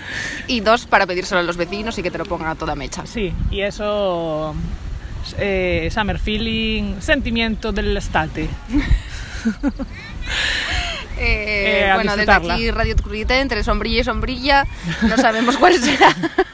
Y 0.48 0.60
dos, 0.62 0.86
para 0.86 1.06
pedírselo 1.08 1.40
a 1.42 1.44
los 1.44 1.58
vecinos 1.58 1.98
y 1.98 2.04
que 2.04 2.12
te 2.12 2.18
lo 2.18 2.26
pongan 2.26 2.50
a 2.50 2.56
toda 2.56 2.76
mecha. 2.76 3.06
Sí, 3.06 3.34
y 3.50 3.62
eso, 3.62 4.56
eh, 5.38 5.90
summer 5.94 6.20
feeling, 6.20 7.00
sentimiento 7.02 7.72
del 7.72 7.96
estate. 7.98 8.50
Eh, 11.24 11.86
Eh, 11.88 11.92
bueno, 11.94 12.16
desde 12.18 12.32
aquí 12.32 12.72
Radio 12.72 12.96
Crudité, 12.96 13.40
entre 13.42 13.64
sombrilla 13.64 14.02
y 14.02 14.04
sombrilla. 14.04 14.66
No 15.04 15.18
sabemos 15.18 15.56
cuál 15.58 15.76
será 15.76 16.08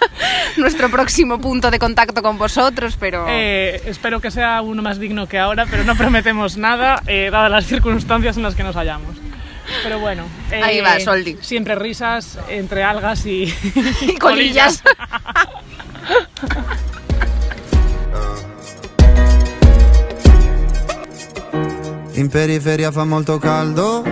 nuestro 0.61 0.89
próximo 0.89 1.39
punto 1.39 1.71
de 1.71 1.79
contacto 1.79 2.21
con 2.21 2.37
vosotros, 2.37 2.97
pero... 2.99 3.25
Eh, 3.29 3.81
espero 3.85 4.19
que 4.19 4.31
sea 4.31 4.61
uno 4.61 4.81
más 4.81 4.99
digno 4.99 5.27
que 5.27 5.39
ahora, 5.39 5.65
pero 5.69 5.83
no 5.83 5.95
prometemos 5.95 6.57
nada, 6.57 7.01
eh, 7.07 7.29
dadas 7.31 7.51
las 7.51 7.65
circunstancias 7.65 8.37
en 8.37 8.43
las 8.43 8.55
que 8.55 8.63
nos 8.63 8.75
hallamos. 8.75 9.17
Pero 9.83 9.99
bueno, 9.99 10.23
eh, 10.51 10.61
Ahí 10.63 10.79
va, 10.79 10.99
Soldi. 10.99 11.37
Siempre 11.41 11.75
risas 11.75 12.39
entre 12.47 12.83
algas 12.83 13.25
y, 13.25 13.53
Y 14.01 14.15
colillas. 14.15 14.83
In 22.17 22.29
periferia 22.29 22.91
fa 22.91 23.05
molto 23.05 23.37
caldo, 23.37 24.03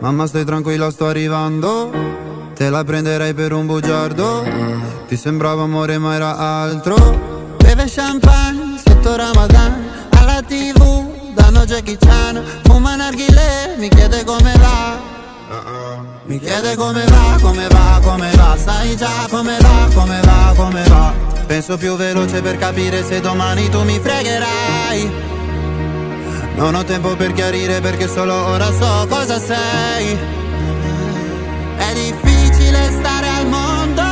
mamma 0.00 0.26
stai 0.26 0.46
tranquilla 0.46 0.90
sto 0.90 1.08
arrivando, 1.08 1.92
te 2.62 2.70
la 2.70 2.84
prenderei 2.84 3.34
per 3.34 3.52
un 3.52 3.66
bugiardo, 3.66 4.46
ti 5.08 5.16
sembrava 5.16 5.64
amore 5.64 5.98
ma 5.98 6.14
era 6.14 6.36
altro. 6.36 7.56
Beve 7.56 7.86
champagne 7.88 8.78
sotto 8.84 9.16
Ramadan, 9.16 9.84
alla 10.10 10.40
tv 10.42 11.32
danno 11.34 11.64
Jackie 11.64 11.98
Chan, 11.98 12.40
fuma 12.62 12.94
narghile, 12.94 13.74
mi 13.78 13.88
chiede 13.88 14.22
come 14.22 14.52
va. 14.60 14.96
Mi 16.26 16.38
chiede 16.38 16.76
come 16.76 17.04
va, 17.04 17.36
come 17.40 17.66
va, 17.66 18.00
come 18.00 18.30
va, 18.36 18.56
sai 18.56 18.96
già 18.96 19.26
come 19.28 19.56
va, 19.58 19.88
come 19.92 20.20
va, 20.22 20.52
come 20.54 20.82
va. 20.84 21.12
Penso 21.44 21.76
più 21.76 21.96
veloce 21.96 22.42
per 22.42 22.58
capire 22.58 23.04
se 23.04 23.18
domani 23.18 23.68
tu 23.70 23.82
mi 23.82 23.98
fregherai. 23.98 25.10
Non 26.54 26.76
ho 26.76 26.84
tempo 26.84 27.16
per 27.16 27.32
chiarire 27.32 27.80
perché 27.80 28.06
solo 28.06 28.34
ora 28.34 28.70
so 28.70 29.06
cosa 29.08 29.40
sei. 29.40 30.16
È 31.76 31.92
difficile 31.94 32.31
stare 32.90 33.28
al 33.28 33.46
mondo 33.46 34.02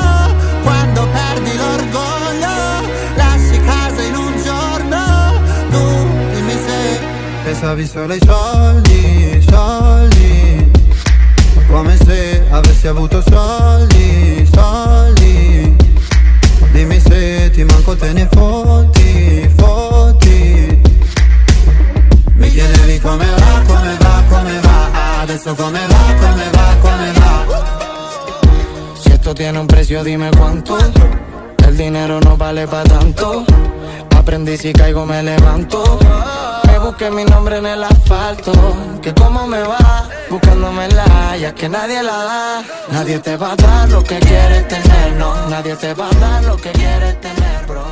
quando 0.62 1.08
perdi 1.08 1.56
l'orgoglio. 1.56 2.88
Lasci 3.14 3.60
casa 3.60 4.02
in 4.02 4.14
un 4.14 4.42
giorno, 4.42 5.40
tu 5.70 6.34
dimmi 6.34 6.52
se 6.52 7.00
pensavi 7.44 7.86
solo 7.86 8.12
ai 8.12 8.20
soldi, 8.24 9.44
soldi. 9.48 10.70
Come 11.68 11.96
se 12.04 12.44
avessi 12.50 12.88
avuto 12.88 13.22
soldi, 13.22 14.48
soldi. 14.52 15.76
Dimmi 16.72 17.00
se 17.00 17.50
ti 17.52 17.64
manco 17.64 17.96
te 17.96 18.12
ne 18.12 18.28
fotti, 18.30 19.50
fotti. 19.56 20.80
Mi 22.34 22.50
chiedevi 22.50 22.98
come 23.00 23.26
va, 23.26 23.62
come 23.66 23.96
va, 24.00 24.22
come 24.28 24.60
va 24.60 25.20
Adesso 25.20 25.54
come 25.54 25.78
va, 25.86 26.14
come 26.18 26.50
va, 26.50 26.76
come 26.80 27.12
va 27.12 27.69
esto 29.30 29.42
tiene 29.42 29.60
un 29.60 29.66
precio, 29.68 30.02
dime 30.02 30.28
cuánto. 30.36 30.76
El 31.64 31.76
dinero 31.76 32.20
no 32.20 32.36
vale 32.36 32.66
para 32.66 32.82
tanto. 32.82 33.44
Aprendí 34.16 34.56
si 34.56 34.72
caigo, 34.72 35.06
me 35.06 35.22
levanto. 35.22 36.00
Me 36.66 36.78
busque 36.80 37.10
mi 37.12 37.24
nombre 37.24 37.58
en 37.58 37.66
el 37.66 37.84
asfalto. 37.84 38.52
Que 39.00 39.14
cómo 39.14 39.46
me 39.46 39.62
va 39.62 40.08
buscándomela, 40.28 41.36
ya 41.36 41.54
que 41.54 41.68
nadie 41.68 42.02
la 42.02 42.24
da. 42.24 42.62
Nadie 42.90 43.20
te 43.20 43.36
va 43.36 43.52
a 43.52 43.56
dar 43.56 43.88
lo 43.90 44.02
que 44.02 44.18
quieres 44.18 44.66
tener, 44.66 45.12
no. 45.16 45.48
Nadie 45.48 45.76
te 45.76 45.94
va 45.94 46.08
a 46.08 46.14
dar 46.18 46.42
lo 46.44 46.56
que 46.56 46.72
quieres 46.72 47.20
tener, 47.20 47.66
bro. 47.68 47.84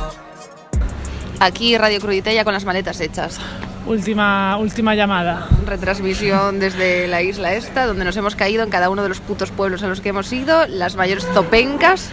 Aquí 1.39 1.77
Radio 1.77 2.01
Cruditella 2.01 2.43
con 2.43 2.53
las 2.53 2.65
maletas 2.65 2.99
hechas. 2.99 3.39
Última, 3.85 4.57
última 4.57 4.95
llamada. 4.95 5.47
Retransmisión 5.65 6.59
desde 6.59 7.07
la 7.07 7.21
isla 7.21 7.53
esta, 7.53 7.85
donde 7.85 8.05
nos 8.05 8.15
hemos 8.17 8.35
caído 8.35 8.63
en 8.63 8.69
cada 8.69 8.89
uno 8.89 9.03
de 9.03 9.09
los 9.09 9.19
putos 9.19 9.51
pueblos 9.51 9.81
a 9.83 9.87
los 9.87 10.01
que 10.01 10.09
hemos 10.09 10.31
ido, 10.31 10.67
las 10.67 10.95
mayores 10.95 11.25
zopencas 11.33 12.11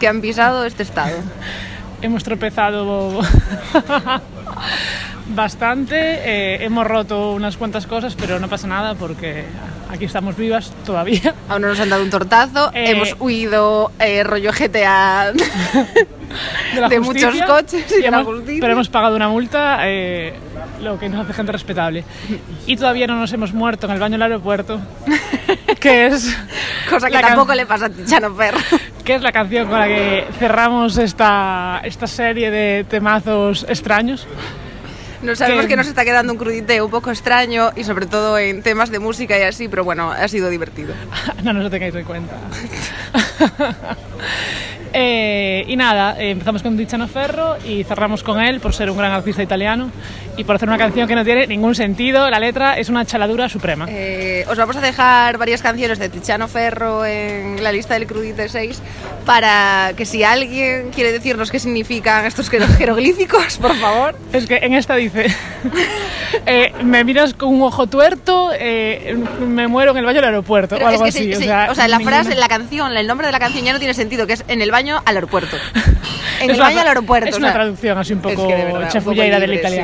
que 0.00 0.08
han 0.08 0.20
pisado 0.20 0.64
este 0.64 0.82
estado. 0.82 1.16
Hemos 2.02 2.24
tropezado 2.24 3.20
bastante, 5.34 5.96
eh, 5.96 6.64
hemos 6.64 6.86
roto 6.86 7.32
unas 7.32 7.56
cuantas 7.56 7.86
cosas, 7.86 8.14
pero 8.14 8.38
no 8.40 8.48
pasa 8.48 8.66
nada 8.66 8.94
porque 8.94 9.44
aquí 9.90 10.04
estamos 10.04 10.36
vivas 10.36 10.72
todavía. 10.84 11.34
Aún 11.48 11.62
no 11.62 11.68
nos 11.68 11.80
han 11.80 11.88
dado 11.90 12.02
un 12.02 12.10
tortazo, 12.10 12.70
Eh, 12.74 12.90
hemos 12.90 13.14
huido 13.18 13.92
eh, 13.98 14.22
rollo 14.24 14.50
GTA 14.52 15.32
de, 15.32 16.88
de 16.88 17.00
muchos 17.00 17.34
coches 17.42 17.84
y 17.98 18.02
y 18.02 18.06
hemos- 18.06 18.26
pero 18.60 18.72
hemos 18.72 18.88
pagado 18.88 19.16
una 19.16 19.28
multa, 19.28 19.78
eh, 19.82 20.34
lo 20.82 20.98
que 20.98 21.08
nos 21.08 21.24
hace 21.24 21.34
gente 21.34 21.52
respetable. 21.52 22.04
Y 22.66 22.76
todavía 22.76 23.06
no 23.06 23.16
nos 23.16 23.32
hemos 23.32 23.52
muerto 23.52 23.86
en 23.86 23.92
el 23.92 24.00
baño 24.00 24.12
del 24.12 24.22
aeropuerto, 24.22 24.80
que 25.80 26.06
es 26.06 26.36
Cosa 26.88 27.08
que 27.10 27.18
tampoco 27.18 27.54
le 27.54 27.66
pasa 27.66 27.86
a 27.86 27.90
Tichano 27.90 28.34
Ferro. 28.34 28.58
que 29.04 29.14
es 29.14 29.22
la 29.22 29.32
canción 29.32 29.68
con 29.68 29.78
la 29.78 29.86
que 29.86 30.26
cerramos 30.38 30.96
esta, 30.98 31.80
esta 31.84 32.06
serie 32.06 32.50
de 32.50 32.84
temazos 32.88 33.64
extraños. 33.68 34.26
No 35.22 35.36
sabemos 35.36 35.62
Que- 35.64 35.68
que 35.68 35.76
nos 35.76 35.86
está 35.86 36.04
quedando 36.04 36.32
un 36.32 36.38
crudite 36.38 36.82
un 36.82 36.90
poco 36.90 37.10
extraño 37.10 37.70
y 37.76 37.84
sobre 37.84 38.06
todo 38.06 38.38
en 38.38 38.62
temas 38.62 38.90
de 38.90 38.98
música 38.98 39.38
y 39.38 39.42
así, 39.42 39.68
pero 39.68 39.84
bueno, 39.84 40.10
ha 40.10 40.26
sido 40.28 40.50
divertido. 40.50 40.94
no 41.44 41.52
nos 41.52 41.62
lo 41.64 41.70
tengáis 41.70 41.94
en 41.94 42.04
cuenta. 42.04 42.36
Eh, 44.94 45.64
y 45.68 45.74
nada, 45.76 46.20
eh, 46.20 46.32
empezamos 46.32 46.62
con 46.62 46.76
Tiziano 46.76 47.08
Ferro 47.08 47.56
y 47.66 47.82
cerramos 47.82 48.22
con 48.22 48.42
él 48.42 48.60
por 48.60 48.74
ser 48.74 48.90
un 48.90 48.98
gran 48.98 49.10
artista 49.12 49.42
italiano 49.42 49.90
y 50.36 50.44
por 50.44 50.56
hacer 50.56 50.68
una 50.68 50.78
canción 50.78 51.06
que 51.06 51.14
no 51.14 51.24
tiene 51.24 51.46
ningún 51.46 51.74
sentido. 51.74 52.28
La 52.30 52.40
letra 52.40 52.78
es 52.78 52.88
una 52.88 53.04
chaladura 53.04 53.48
suprema. 53.48 53.86
Eh, 53.88 54.44
os 54.48 54.56
vamos 54.56 54.76
a 54.76 54.80
dejar 54.80 55.36
varias 55.38 55.60
canciones 55.62 55.98
de 55.98 56.08
Tiziano 56.08 56.48
Ferro 56.48 57.04
en 57.04 57.62
la 57.62 57.70
lista 57.72 57.94
del 57.94 58.06
Crudite 58.06 58.48
6 58.48 58.80
para 59.26 59.92
que 59.96 60.04
si 60.06 60.24
alguien 60.24 60.90
quiere 60.90 61.12
decirnos 61.12 61.50
qué 61.50 61.58
significan 61.58 62.24
estos 62.24 62.50
jero- 62.50 62.66
jeroglíficos, 62.78 63.58
por 63.58 63.74
favor. 63.76 64.16
Es 64.32 64.46
que 64.46 64.56
en 64.56 64.74
esta 64.74 64.96
dice, 64.96 65.26
eh, 66.46 66.72
me 66.82 67.04
miras 67.04 67.34
con 67.34 67.50
un 67.50 67.62
ojo 67.62 67.86
tuerto, 67.86 68.50
eh, 68.58 69.16
me 69.40 69.68
muero 69.68 69.92
en 69.92 69.98
el 69.98 70.04
baño 70.04 70.16
del 70.16 70.24
aeropuerto 70.26 70.76
Pero 70.76 70.86
o 70.86 70.88
algo 70.88 71.06
es 71.06 71.14
que 71.14 71.20
así. 71.20 71.28
sí, 71.32 71.34
o, 71.36 71.38
sí, 71.40 71.44
sea, 71.44 71.68
o 71.70 71.74
sea, 71.74 71.88
la 71.88 71.98
ninguna- 71.98 72.22
frase, 72.24 72.36
la 72.38 72.48
canción, 72.48 72.96
el 72.96 73.06
nombre 73.06 73.26
de 73.26 73.32
la 73.32 73.38
canción 73.38 73.64
ya 73.64 73.72
no 73.72 73.78
tiene 73.78 73.94
sentido, 73.94 74.26
que 74.26 74.32
es 74.34 74.44
en 74.48 74.62
el 74.62 74.70
baño 74.70 75.02
al 75.04 75.16
aeropuerto. 75.16 75.56
En 76.40 76.50
Es 76.50 76.56
el 76.56 76.60
baño 76.62 76.80
al 76.80 76.88
aeropuerto. 76.88 77.28
Es 77.28 77.34
o 77.36 77.38
una 77.38 77.52
traducción 77.52 77.96
así 77.98 78.14
un 78.14 78.18
es 78.18 78.22
poco 78.34 78.48
que 78.48 78.54
de 78.56 78.64
verdad, 78.64 78.72
un 78.74 78.80
poco 78.80 78.92
chafulleira 78.92 79.38
del 79.38 79.50
sí. 79.60 79.82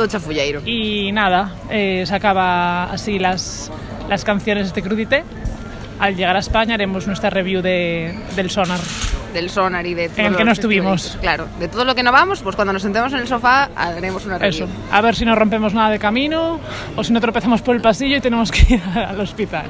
Todo 0.00 0.08
chafulleiro. 0.08 0.62
Y 0.64 1.12
nada, 1.12 1.52
eh, 1.68 2.04
se 2.06 2.14
acaba 2.14 2.84
así 2.84 3.18
las, 3.18 3.70
las 4.08 4.24
canciones 4.24 4.64
de 4.64 4.68
este 4.68 4.80
crudité. 4.80 5.24
Al 5.98 6.16
llegar 6.16 6.36
a 6.36 6.38
España 6.38 6.72
haremos 6.72 7.06
nuestra 7.06 7.28
review 7.28 7.60
de, 7.60 8.18
del 8.34 8.48
Sonar. 8.48 8.80
Del 9.34 9.50
sonar 9.50 9.84
y 9.84 9.92
de 9.92 10.08
todo 10.08 10.20
En 10.20 10.26
el 10.28 10.36
que 10.36 10.44
no 10.46 10.52
estuvimos. 10.52 11.18
Claro, 11.20 11.48
de 11.58 11.68
todo 11.68 11.84
lo 11.84 11.94
que 11.94 12.02
no 12.02 12.12
vamos, 12.12 12.40
pues 12.40 12.56
cuando 12.56 12.72
nos 12.72 12.80
sentemos 12.80 13.12
en 13.12 13.18
el 13.18 13.28
sofá 13.28 13.68
haremos 13.76 14.24
una 14.24 14.38
review. 14.38 14.64
Eso, 14.64 14.74
a 14.90 15.02
ver 15.02 15.14
si 15.14 15.26
no 15.26 15.34
rompemos 15.34 15.74
nada 15.74 15.90
de 15.90 15.98
camino 15.98 16.58
o 16.96 17.04
si 17.04 17.12
no 17.12 17.20
tropezamos 17.20 17.60
por 17.60 17.76
el 17.76 17.82
pasillo 17.82 18.16
y 18.16 18.20
tenemos 18.22 18.50
que 18.50 18.74
ir 18.76 18.82
al 18.94 19.20
hospital. 19.20 19.66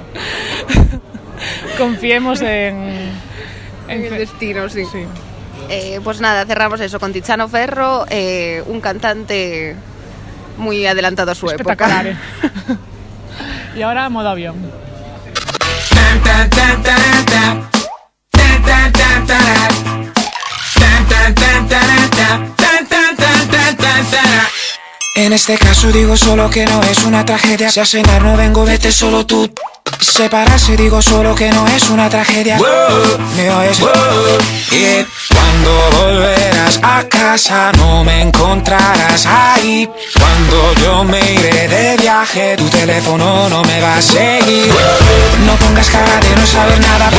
Confiemos 1.76 2.40
en, 2.40 3.10
En 3.88 4.04
el 4.04 4.10
destino, 4.16 4.68
sí. 4.68 4.84
Sí. 4.84 5.00
Eh, 5.68 5.98
pues 6.04 6.20
nada, 6.20 6.46
cerramos 6.46 6.80
eso 6.80 7.00
con 7.00 7.12
Tiziano 7.12 7.48
Ferro, 7.48 8.06
eh, 8.08 8.62
un 8.68 8.80
cantante 8.80 9.74
muy 10.60 10.86
adelantado 10.86 11.32
a 11.32 11.34
su 11.34 11.48
Espectacular. 11.50 12.06
época. 12.06 12.20
¿eh? 13.74 13.76
y 13.78 13.82
ahora 13.82 14.08
modo 14.08 14.28
avión. 14.28 14.54
En 25.16 25.32
este 25.34 25.58
caso 25.58 25.92
digo 25.92 26.16
solo 26.16 26.48
que 26.48 26.64
no 26.64 26.82
es 26.82 27.04
una 27.04 27.24
tragedia. 27.24 27.70
Si 27.70 27.80
a 27.80 27.84
cenar 27.86 28.22
no 28.22 28.36
vengo, 28.36 28.64
vete 28.64 28.90
solo 28.90 29.26
tú. 29.26 29.50
Separarse 29.98 30.76
digo 30.76 31.02
solo 31.02 31.34
que 31.34 31.50
no 31.50 31.66
es 31.68 31.88
una 31.90 32.08
tragedia. 32.08 32.58
¿Me 33.36 33.50
oyes? 33.50 33.78
Y 34.72 35.06
cuando 35.34 35.90
volverás 35.98 36.78
a 36.82 37.02
casa 37.08 37.72
no 37.78 38.04
me 38.04 38.22
encontrarás 38.22 39.26
ahí. 39.26 39.88
Cuando 40.18 40.74
yo 40.82 41.04
me 41.04 41.20
iré 41.20 41.68
de 41.68 41.96
viaje, 41.96 42.56
tu 42.56 42.68
teléfono 42.68 43.48
no 43.48 43.62
me 43.62 43.80
va 43.80 43.96
a 43.96 44.02
seguir. 44.02 44.72
No 45.46 45.54
pongas 45.56 45.88
cara 45.88 46.20
de 46.20 46.36
no 46.36 46.46
saber 46.46 46.80
nada. 46.80 47.10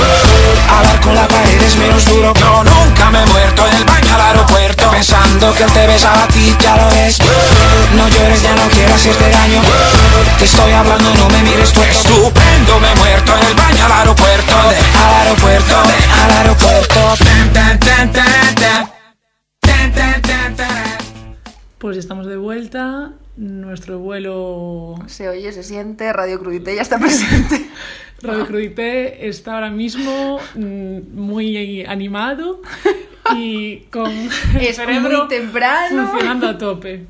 Hablar 0.70 1.02
con 1.02 1.16
la 1.16 1.28
pared 1.28 1.62
es 1.62 1.76
menos 1.76 2.06
duro. 2.06 2.34
Yo 2.36 2.64
nunca 2.64 3.10
me 3.10 3.22
he 3.22 3.26
muerto 3.26 3.68
en 3.68 3.74
el 3.74 3.84
baño 3.84 4.16
al 4.16 4.22
aeropuerto. 4.22 4.92
Pensando 4.92 5.54
que 5.54 5.64
él 5.64 5.72
te 5.72 5.88
besaba 5.88 6.24
a 6.24 6.28
ti, 6.28 6.56
ya 6.60 6.78
lo 6.78 6.90
ves. 6.90 7.18
No 7.96 8.08
llores, 8.08 8.42
ya 8.44 8.56
no 8.56 8.68
quiero 8.70 8.94
hacerte 8.94 9.30
daño. 9.30 9.62
Te 10.38 10.46
estoy 10.46 10.72
hablando, 10.72 11.14
no 11.16 11.30
me 11.30 11.42
mires 11.44 11.72
tú. 11.74 11.82
Estupendo, 11.82 12.61
me 12.80 12.92
he 12.92 12.96
muerto 12.96 13.34
en 13.38 13.48
el 13.48 13.56
baño 13.56 13.86
al 13.86 13.92
aeropuerto. 13.92 14.56
Al 14.56 15.28
aeropuerto, 15.28 15.76
al 16.24 16.32
aeropuerto. 16.32 17.26
Tan, 17.54 17.80
tan, 17.80 18.12
tan. 18.12 18.92
Pues 21.78 21.98
estamos 21.98 22.28
de 22.28 22.38
vuelta. 22.38 23.14
Nuestro 23.38 23.98
vuelo 23.98 24.96
Se 25.08 25.28
oye, 25.30 25.52
se 25.52 25.64
siente, 25.64 26.12
Radio 26.14 26.40
Crudite 26.40 26.76
ya 26.76 26.82
está 26.84 27.00
presente. 27.00 27.66
Radio 28.22 28.46
Crudité 28.46 29.28
está 29.28 29.56
ahora 29.56 29.72
mismo 29.72 30.40
mm, 30.54 31.16
muy 31.16 31.84
animado 31.86 32.62
y 33.36 33.78
con 33.92 34.12
el 34.56 34.62
Es 34.62 34.76
cerebro 34.76 35.20
muy 35.20 35.28
temprano. 35.28 36.08
funcionando 36.10 36.50
a 36.50 36.58
tope. 36.58 37.06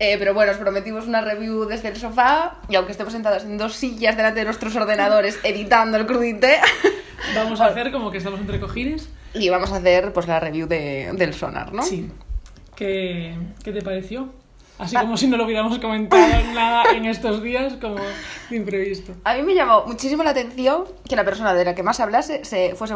Eh, 0.00 0.16
pero 0.18 0.32
bueno, 0.32 0.52
os 0.52 0.58
prometimos 0.58 1.06
una 1.08 1.20
review 1.22 1.64
desde 1.64 1.88
el 1.88 1.96
sofá 1.96 2.60
y 2.68 2.76
aunque 2.76 2.92
estemos 2.92 3.12
sentados 3.12 3.42
en 3.42 3.58
dos 3.58 3.74
sillas 3.74 4.16
delante 4.16 4.38
de 4.40 4.44
nuestros 4.44 4.74
ordenadores 4.76 5.38
editando 5.44 5.96
el 5.96 6.06
Crudite, 6.06 6.58
Vamos 7.34 7.60
a 7.60 7.66
hacer 7.66 7.90
como 7.90 8.10
que 8.12 8.18
estamos 8.18 8.38
entre 8.38 8.60
cojines. 8.60 9.08
y 9.34 9.48
vamos 9.48 9.72
a 9.72 9.76
hacer 9.78 10.12
pues 10.12 10.28
la 10.28 10.38
review 10.38 10.68
de- 10.68 11.10
del 11.14 11.34
sonar, 11.34 11.72
¿no? 11.72 11.82
Sí. 11.82 12.10
¿Qué, 12.76 13.36
qué 13.64 13.72
te 13.72 13.82
pareció? 13.82 14.32
Así 14.78 14.96
como 14.96 15.16
si 15.16 15.26
no 15.26 15.36
lo 15.36 15.44
hubiéramos 15.44 15.78
comentado 15.78 16.22
nada 16.54 16.84
en 16.94 17.04
estos 17.04 17.42
días, 17.42 17.74
como 17.80 17.96
de 18.48 18.56
imprevisto. 18.56 19.12
A 19.24 19.34
mí 19.34 19.42
me 19.42 19.54
llamó 19.54 19.84
muchísimo 19.86 20.22
la 20.22 20.30
atención 20.30 20.84
que 21.08 21.16
la 21.16 21.24
persona 21.24 21.52
de 21.54 21.64
la 21.64 21.74
que 21.74 21.82
más 21.82 21.98
hablase 22.00 22.44
se 22.44 22.74
fuese 22.74 22.94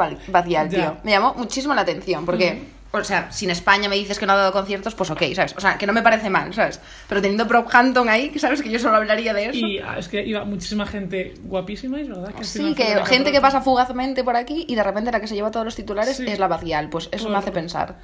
Ya. 0.68 0.80
tío. 0.80 0.96
Me 1.02 1.10
llamó 1.10 1.34
muchísimo 1.34 1.74
la 1.74 1.80
atención, 1.82 2.24
porque, 2.24 2.62
o 2.92 3.02
sea, 3.02 3.32
si 3.32 3.46
en 3.46 3.50
España 3.50 3.88
me 3.88 3.96
dices 3.96 4.18
que 4.18 4.26
no 4.26 4.32
ha 4.32 4.36
dado 4.36 4.52
conciertos, 4.52 4.94
pues 4.94 5.10
ok, 5.10 5.22
¿sabes? 5.34 5.54
O 5.56 5.60
sea, 5.60 5.76
que 5.76 5.86
no 5.86 5.92
me 5.92 6.02
parece 6.02 6.30
mal, 6.30 6.54
¿sabes? 6.54 6.80
Pero 7.08 7.20
teniendo 7.20 7.48
Prop 7.48 7.68
Hampton 7.72 8.08
ahí, 8.08 8.28
que 8.30 8.38
sabes 8.38 8.62
que 8.62 8.70
yo 8.70 8.78
solo 8.78 8.96
hablaría 8.96 9.34
de 9.34 9.46
eso. 9.46 9.66
Y 9.66 9.78
ah, 9.78 9.96
es 9.98 10.08
que 10.08 10.24
iba 10.24 10.44
muchísima 10.44 10.86
gente 10.86 11.34
guapísima, 11.42 12.00
¿es 12.00 12.08
verdad? 12.08 12.32
Que 12.32 12.44
Sí, 12.44 12.74
que 12.74 13.04
gente 13.06 13.32
que 13.32 13.40
pasa 13.40 13.60
fugazmente 13.60 14.22
por 14.22 14.36
aquí 14.36 14.64
y 14.68 14.74
de 14.76 14.82
repente 14.84 15.10
la 15.10 15.20
que 15.20 15.26
se 15.26 15.34
lleva 15.34 15.50
todos 15.50 15.64
los 15.66 15.74
titulares 15.74 16.16
Sí. 16.16 16.26
es 16.28 16.38
la 16.38 16.46
Bacial. 16.48 16.88
Pues 16.90 17.08
eso 17.12 17.28
me 17.28 17.38
hace 17.38 17.50
pensar. 17.50 17.96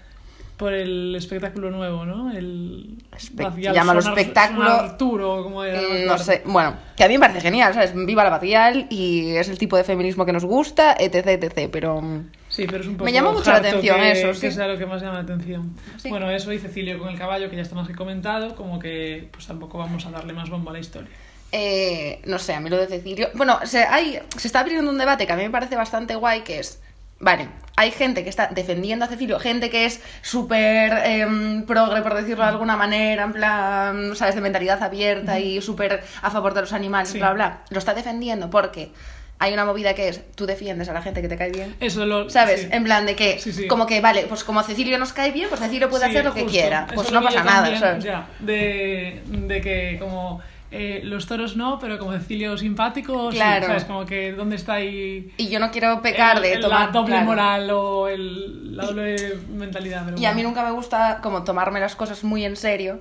Por 0.59 0.75
el 0.75 1.15
espectáculo 1.15 1.71
nuevo, 1.71 2.05
¿no? 2.05 2.33
El 2.33 2.99
Espe- 3.13 3.45
Sonar- 3.55 3.99
espectáculo. 3.99 4.69
Sonar 4.69 4.99
Tour 4.99 5.23
o 5.23 5.43
como 5.45 5.63
era. 5.65 5.81
Mm, 5.81 6.05
No 6.07 6.19
sé, 6.19 6.43
bueno, 6.45 6.75
que 6.97 7.05
a 7.05 7.09
mí 7.09 7.15
me 7.15 7.21
parece 7.21 7.41
genial, 7.41 7.73
¿sabes? 7.73 7.93
Viva 7.95 8.25
la 8.25 8.31
Bacial 8.31 8.87
y 8.91 9.37
es 9.37 9.49
el 9.49 9.57
tipo 9.57 9.77
de 9.77 9.85
feminismo 9.85 10.27
que 10.27 10.33
nos 10.33 10.45
gusta, 10.45 10.97
etc, 10.99 11.29
etc, 11.29 11.69
pero... 11.73 12.03
Sí, 12.49 12.67
pero 12.67 12.81
es 12.83 12.89
un 12.89 12.95
poco 12.95 13.05
Me 13.05 13.13
llama 13.13 13.31
mucho 13.31 13.51
la 13.53 13.59
atención 13.59 13.97
que, 14.01 14.11
eso, 14.11 14.29
que 14.41 14.51
sí. 14.51 14.53
sea 14.53 14.67
lo 14.67 14.77
que 14.77 14.87
más 14.87 15.01
llama 15.01 15.15
la 15.15 15.21
atención. 15.21 15.77
Sí. 15.97 16.09
Bueno, 16.09 16.29
eso 16.31 16.53
y 16.53 16.59
Cecilio 16.59 16.99
con 16.99 17.09
el 17.11 17.17
caballo, 17.19 17.49
que 17.51 17.55
ya 17.57 17.63
está 17.63 17.77
más 17.77 17.87
que 17.87 17.95
comentado, 17.95 18.57
como 18.57 18.81
que 18.81 19.29
pues 19.31 19.47
tampoco 19.47 19.79
vamos 19.79 20.05
a 20.07 20.11
darle 20.11 20.33
más 20.33 20.51
bombo 20.51 20.71
a 20.71 20.73
la 20.73 20.81
historia. 20.81 21.09
Eh, 21.53 22.21
no 22.27 22.39
sé, 22.41 22.53
a 22.55 22.61
mí 22.61 22.69
lo 22.69 22.77
de 22.79 22.89
Cecilio. 22.89 23.29
Bueno, 23.35 23.61
se, 23.65 23.85
hay, 23.85 24.19
se 24.37 24.49
está 24.49 24.61
abriendo 24.61 24.91
un 24.91 24.99
debate 24.99 25.25
que 25.27 25.33
a 25.33 25.37
mí 25.37 25.45
me 25.45 25.51
parece 25.51 25.77
bastante 25.77 26.15
guay, 26.17 26.41
que 26.43 26.59
es. 26.59 26.83
Vale, 27.21 27.49
hay 27.77 27.91
gente 27.91 28.23
que 28.23 28.31
está 28.31 28.47
defendiendo 28.49 29.05
a 29.05 29.09
Cecilio, 29.09 29.41
gente 29.41 29.71
que 29.71 29.87
es 29.87 30.01
súper 30.23 30.93
em, 31.05 31.65
progre, 31.67 32.01
por 32.03 32.15
decirlo 32.15 32.45
de 32.45 32.51
alguna 32.51 32.77
manera, 32.77 33.25
en 33.25 33.33
plan, 33.33 34.15
¿sabes?, 34.17 34.35
de 34.37 34.41
mentalidad 34.41 34.81
abierta 34.83 35.39
y 35.41 35.61
súper 35.61 36.03
a 36.23 36.31
favor 36.31 36.55
de 36.55 36.61
los 36.61 36.73
animales, 36.73 37.09
Sí. 37.11 37.19
bla, 37.19 37.33
bla. 37.33 37.63
Lo 37.71 37.79
está 37.79 37.93
defendiendo 37.95 38.51
porque 38.51 38.93
hay 39.41 39.53
una 39.53 39.65
movida 39.65 39.95
que 39.95 40.09
es, 40.09 40.21
tú 40.35 40.47
defiendes 40.47 40.89
a 40.89 40.93
la 40.93 41.03
gente 41.03 41.21
que 41.23 41.29
te 41.29 41.37
cae 41.37 41.51
bien. 41.51 41.75
Eso 41.81 42.07
lo. 42.07 42.29
¿Sabes? 42.31 42.63
sí. 42.63 42.69
En 42.71 42.85
plan 42.85 43.05
de 43.07 43.15
que, 43.17 43.39
Sí, 43.41 43.53
sí. 43.53 43.67
como 43.69 43.87
que, 43.87 44.01
vale, 44.01 44.27
pues 44.29 44.45
como 44.45 44.63
Cecilio 44.63 44.97
nos 44.99 45.13
cae 45.13 45.33
bien, 45.33 45.49
pues 45.49 45.61
Cecilio 45.61 45.89
puede 45.91 46.07
hacer 46.07 46.25
lo 46.25 46.35
que 46.35 46.45
quiera. 46.47 46.87
Pues 46.95 47.09
es 47.09 47.13
no 47.13 47.23
pasa 47.23 47.43
nada, 47.43 47.63
también, 47.63 47.81
¿sabes? 47.81 48.05
ya, 48.05 48.29
de, 48.41 49.23
de 49.27 49.61
que 49.61 49.97
como 50.01 50.41
eh, 50.71 51.01
los 51.05 51.27
toros 51.27 51.57
no, 51.57 51.79
pero 51.79 51.99
como 51.99 52.13
Cecilio 52.13 52.57
simpático, 52.59 53.31
sí, 53.31 53.37
Claro. 53.39 53.67
¿sabes? 53.69 53.85
Como 53.85 54.05
que 54.05 54.33
dónde 54.33 54.57
está 54.57 54.75
ahí 54.75 55.33
Y 55.39 55.49
yo 55.49 55.61
no 55.61 55.71
quiero 55.71 56.03
pecar 56.03 56.37
el- 56.37 56.43
de 56.43 56.53
el- 56.55 56.61
tomar... 56.61 56.87
la 56.87 56.93
doble 56.93 57.13
claro. 57.13 57.27
moral 57.27 57.71
o 57.71 58.09
el, 58.09 58.77
la 58.77 58.85
doble 58.87 59.39
mentalidad. 59.51 60.03
pero 60.05 60.19
Y 60.19 60.27
a 60.27 60.33
mí 60.35 60.43
nunca 60.43 60.63
me 60.65 60.71
gusta 60.73 61.21
como 61.23 61.43
tomarme 61.45 61.81
las 61.81 61.97
cosas 61.97 62.23
muy 62.25 62.45
en 62.45 62.57
serio. 62.57 63.01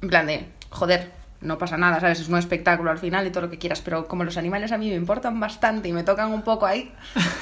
En 0.00 0.08
plan 0.08 0.26
de, 0.26 0.46
joder, 0.70 1.10
no 1.40 1.58
pasa 1.58 1.76
nada, 1.76 1.98
¿sabes? 1.98 2.20
Es 2.20 2.28
un 2.28 2.38
espectáculo 2.38 2.92
al 2.92 2.98
final 2.98 3.26
y 3.26 3.30
todo 3.30 3.42
lo 3.42 3.50
que 3.50 3.58
quieras, 3.58 3.80
pero 3.80 4.06
como 4.06 4.22
los 4.22 4.36
animales 4.36 4.70
a 4.70 4.78
mí 4.78 4.88
me 4.88 4.94
importan 4.94 5.40
bastante 5.40 5.88
y 5.88 5.92
me 5.92 6.04
tocan 6.04 6.30
un 6.32 6.42
poco 6.42 6.66
ahí, 6.66 6.92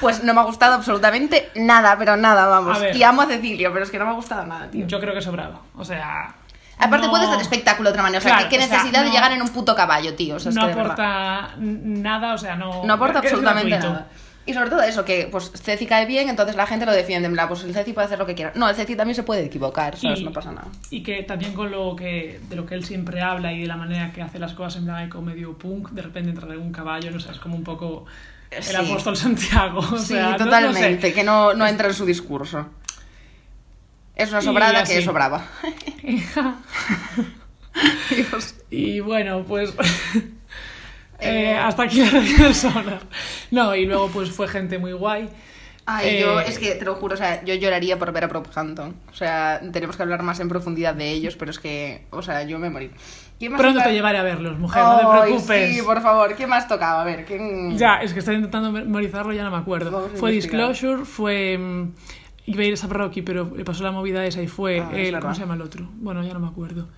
pues 0.00 0.24
no 0.24 0.32
me 0.32 0.40
ha 0.40 0.44
gustado 0.44 0.74
absolutamente 0.74 1.50
nada, 1.54 1.96
pero 1.98 2.16
nada, 2.16 2.46
vamos. 2.46 2.78
Y 2.94 3.02
amo 3.02 3.20
a 3.22 3.26
Cecilio, 3.26 3.70
pero 3.74 3.84
es 3.84 3.90
que 3.90 3.98
no 3.98 4.06
me 4.06 4.12
ha 4.12 4.14
gustado 4.14 4.46
nada, 4.46 4.70
tío. 4.70 4.86
Yo 4.86 5.00
creo 5.00 5.12
que 5.12 5.20
sobraba. 5.20 5.60
O 5.76 5.84
sea. 5.84 6.34
Aparte 6.80 7.06
no- 7.06 7.10
puedes 7.12 7.28
dar 7.28 7.40
espectáculo 7.40 7.88
de 7.88 7.92
otra 7.92 8.02
manera, 8.02 8.18
o 8.18 8.22
sea, 8.22 8.32
Claro, 8.36 8.48
¿qué, 8.48 8.56
qué 8.58 8.64
o 8.64 8.66
sea, 8.66 8.76
necesidad 8.78 9.00
de 9.02 9.08
no- 9.08 9.14
llegar 9.14 9.32
en 9.32 9.42
un 9.42 9.48
puto 9.50 9.74
caballo, 9.74 10.14
tío? 10.14 10.36
O 10.36 10.38
sea, 10.40 10.50
es 10.50 10.56
no 10.56 10.66
que 10.66 10.72
aporta 10.72 11.54
nada, 11.58 12.34
o 12.34 12.38
sea, 12.38 12.56
no. 12.56 12.84
No 12.84 12.92
aporta 12.94 13.18
absolutamente 13.20 13.78
nada. 13.78 14.08
Y 14.46 14.54
sobre 14.54 14.70
todo 14.70 14.82
eso, 14.82 15.04
que 15.04 15.28
pues 15.30 15.52
Ceci 15.54 15.86
cae 15.86 16.06
bien, 16.06 16.28
entonces 16.28 16.56
la 16.56 16.66
gente 16.66 16.84
lo 16.86 16.92
defiende, 16.92 17.26
en 17.28 17.34
plan, 17.34 17.46
pues 17.46 17.62
el 17.62 17.72
Ceci 17.74 17.92
puede 17.92 18.06
hacer 18.06 18.18
lo 18.18 18.26
que 18.26 18.34
quiera. 18.34 18.50
No, 18.56 18.68
el 18.68 18.74
Ceci 18.74 18.96
también 18.96 19.14
se 19.14 19.22
puede 19.22 19.44
equivocar, 19.44 19.96
¿sabes? 19.96 20.20
Y- 20.20 20.24
No 20.24 20.32
pasa 20.32 20.50
nada. 20.50 20.66
Y 20.90 21.02
que 21.02 21.22
también 21.22 21.52
con 21.52 21.70
lo 21.70 21.94
que 21.94 22.40
de 22.48 22.56
lo 22.56 22.66
que 22.66 22.74
él 22.74 22.84
siempre 22.84 23.20
habla 23.20 23.52
y 23.52 23.60
de 23.60 23.66
la 23.68 23.76
manera 23.76 24.10
que 24.12 24.22
hace 24.22 24.38
las 24.38 24.54
cosas 24.54 24.76
en 24.80 24.86
plan 24.86 25.08
como 25.10 25.26
medio 25.26 25.56
punk, 25.56 25.90
de 25.90 26.02
repente 26.02 26.30
entra 26.30 26.52
en 26.52 26.60
un 26.60 26.72
caballo, 26.72 27.10
no 27.10 27.20
sé, 27.20 27.30
es 27.30 27.38
como 27.38 27.54
un 27.54 27.62
poco 27.64 28.06
el 28.50 28.62
Sí. 28.64 28.74
apóstol 28.74 29.14
Santiago. 29.16 29.78
o 29.80 29.98
Sí, 29.98 30.14
sea, 30.14 30.22
no- 30.22 30.30
no 30.32 30.38
sé. 30.38 30.44
totalmente, 30.44 31.12
que 31.12 31.22
no, 31.22 31.54
no 31.54 31.66
entra 31.66 31.86
en 31.88 31.94
su 31.94 32.04
discurso. 32.06 32.66
Es 34.22 34.30
una 34.30 34.40
sobrada 34.42 34.84
que 34.84 35.02
sobraba. 35.02 35.44
Y 38.70 39.00
bueno, 39.00 39.44
pues 39.46 39.72
eh, 41.20 41.54
hasta 41.56 41.84
aquí 41.84 42.00
la 42.04 42.20
persona. 42.38 43.00
No, 43.50 43.74
y 43.74 43.86
luego 43.86 44.08
pues 44.08 44.30
fue 44.30 44.48
gente 44.48 44.78
muy 44.78 44.92
guay. 44.92 45.28
Ay, 45.86 46.20
yo, 46.20 46.40
Eh, 46.40 46.44
es 46.46 46.58
que 46.58 46.72
te 46.76 46.84
lo 46.84 46.94
juro, 46.94 47.14
o 47.14 47.16
sea, 47.16 47.42
yo 47.44 47.54
lloraría 47.54 47.98
por 47.98 48.12
ver 48.12 48.24
a 48.24 48.28
Prop 48.28 48.46
Hampton. 48.54 48.94
O 49.10 49.14
sea, 49.14 49.60
tenemos 49.72 49.96
que 49.96 50.02
hablar 50.02 50.22
más 50.22 50.38
en 50.40 50.48
profundidad 50.48 50.94
de 50.94 51.10
ellos, 51.10 51.36
pero 51.36 51.50
es 51.50 51.58
que, 51.58 52.06
o 52.10 52.22
sea, 52.22 52.44
yo 52.44 52.58
me 52.58 52.70
morí. 52.70 52.90
¿Quién 53.38 53.52
más 53.52 53.60
Pronto 53.60 53.78
toca- 53.78 53.88
te 53.88 53.94
llevaré 53.94 54.18
a 54.18 54.22
verlos, 54.22 54.58
mujer, 54.58 54.82
no 54.82 54.98
te 54.98 55.20
preocupes. 55.22 55.74
Sí, 55.76 55.82
por 55.82 56.00
favor, 56.02 56.36
¿qué 56.36 56.46
más 56.46 56.68
tocaba? 56.68 57.00
A 57.02 57.04
ver, 57.04 57.24
¿quién...? 57.24 57.76
Ya, 57.76 57.96
es 58.02 58.12
que 58.12 58.18
estoy 58.20 58.36
intentando 58.36 58.70
memorizarlo, 58.70 59.32
ya 59.32 59.42
no 59.42 59.50
me 59.50 59.56
acuerdo. 59.56 59.90
Vamos 59.90 60.10
fue. 60.16 60.32
Disclosure, 60.32 61.04
fue. 61.04 61.58
Iba 62.46 62.62
a 62.62 62.64
ir 62.66 62.74
a 62.74 62.76
Sam 62.76 62.90
Rocky, 62.90 63.22
pero 63.22 63.50
le 63.56 63.64
pasó 63.64 63.82
la 63.84 63.90
movida 63.92 64.24
esa 64.26 64.42
y 64.42 64.48
fue. 64.48 64.80
Ah, 64.80 64.90
el. 64.94 65.18
¿Cómo 65.20 65.34
se 65.34 65.40
llama 65.40 65.54
el 65.54 65.62
otro? 65.62 65.88
Bueno, 65.94 66.22
ya 66.24 66.32
no 66.32 66.40
me 66.40 66.48
acuerdo. 66.48 66.88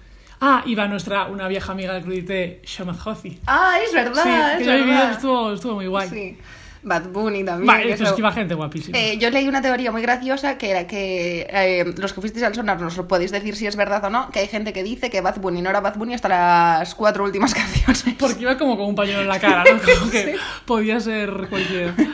Ah, 0.40 0.62
iba 0.66 0.88
nuestra, 0.88 1.26
una 1.26 1.46
vieja 1.46 1.70
amiga 1.72 1.94
del 1.94 2.02
Crudite, 2.02 2.62
Shomaz 2.64 3.06
Hothi. 3.06 3.38
Ah, 3.46 3.76
es 3.84 3.92
verdad, 3.92 4.22
Sí, 4.24 4.28
es 4.30 4.58
que 4.58 4.78
yo 4.80 4.86
verdad. 4.86 5.12
estuvo, 5.12 5.52
estuvo 5.52 5.74
muy 5.74 5.86
guay. 5.86 6.08
Sí. 6.08 6.38
Bad 6.84 7.08
Bunny 7.10 7.44
también. 7.44 7.66
Vale, 7.66 7.84
que 7.86 7.92
es 7.92 8.00
eso- 8.00 8.14
que 8.14 8.20
iba 8.20 8.32
gente 8.32 8.54
guapísima. 8.54 8.98
Eh, 8.98 9.16
yo 9.18 9.30
leí 9.30 9.46
una 9.46 9.62
teoría 9.62 9.92
muy 9.92 10.02
graciosa 10.02 10.58
que 10.58 10.70
era 10.70 10.86
que 10.86 11.46
eh, 11.48 11.84
los 11.96 12.12
que 12.12 12.20
fuisteis 12.20 12.44
al 12.44 12.54
sonar 12.54 12.80
nos 12.80 12.96
lo 12.96 13.06
podéis 13.06 13.30
decir 13.30 13.54
si 13.54 13.66
es 13.66 13.76
verdad 13.76 14.04
o 14.04 14.10
no, 14.10 14.30
que 14.30 14.40
hay 14.40 14.48
gente 14.48 14.72
que 14.72 14.82
dice 14.82 15.08
que 15.08 15.20
Bad 15.20 15.36
Bunny 15.40 15.62
no 15.62 15.70
era 15.70 15.80
Bad 15.80 15.94
Bunny 15.96 16.14
hasta 16.14 16.28
las 16.28 16.94
cuatro 16.94 17.22
últimas 17.24 17.54
canciones. 17.54 18.04
Porque 18.18 18.42
iba 18.42 18.58
como 18.58 18.76
con 18.76 18.86
un 18.86 18.94
pañuelo 18.94 19.22
en 19.22 19.28
la 19.28 19.38
cara, 19.38 19.64
¿no? 19.64 19.78
Como 19.80 20.10
que 20.10 20.36
podía 20.66 20.98
ser 21.00 21.46
cualquiera. 21.48 21.94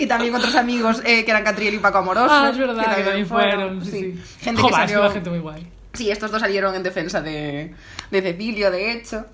Y 0.00 0.06
también 0.06 0.32
otros 0.34 0.54
amigos 0.54 1.02
eh, 1.04 1.24
que 1.24 1.30
eran 1.32 1.42
Catriel 1.42 1.74
y 1.74 1.78
Paco 1.78 1.98
Amoroso. 1.98 2.28
Ah, 2.30 2.50
es 2.52 2.56
verdad, 2.56 2.96
que 2.96 3.02
también 3.02 3.26
fueron. 3.26 3.84
Sí, 3.84 3.90
sí. 3.90 4.00
sí. 4.00 4.22
Gente 4.40 4.62
que 4.62 4.70
salió... 4.70 5.10
gente 5.10 5.28
muy 5.28 5.40
guay. 5.40 5.66
Sí, 5.92 6.08
estos 6.10 6.30
dos 6.30 6.40
salieron 6.40 6.74
en 6.76 6.84
defensa 6.84 7.20
de, 7.20 7.74
de 8.10 8.22
Cecilio, 8.22 8.70
de 8.70 8.92
hecho. 8.92 9.26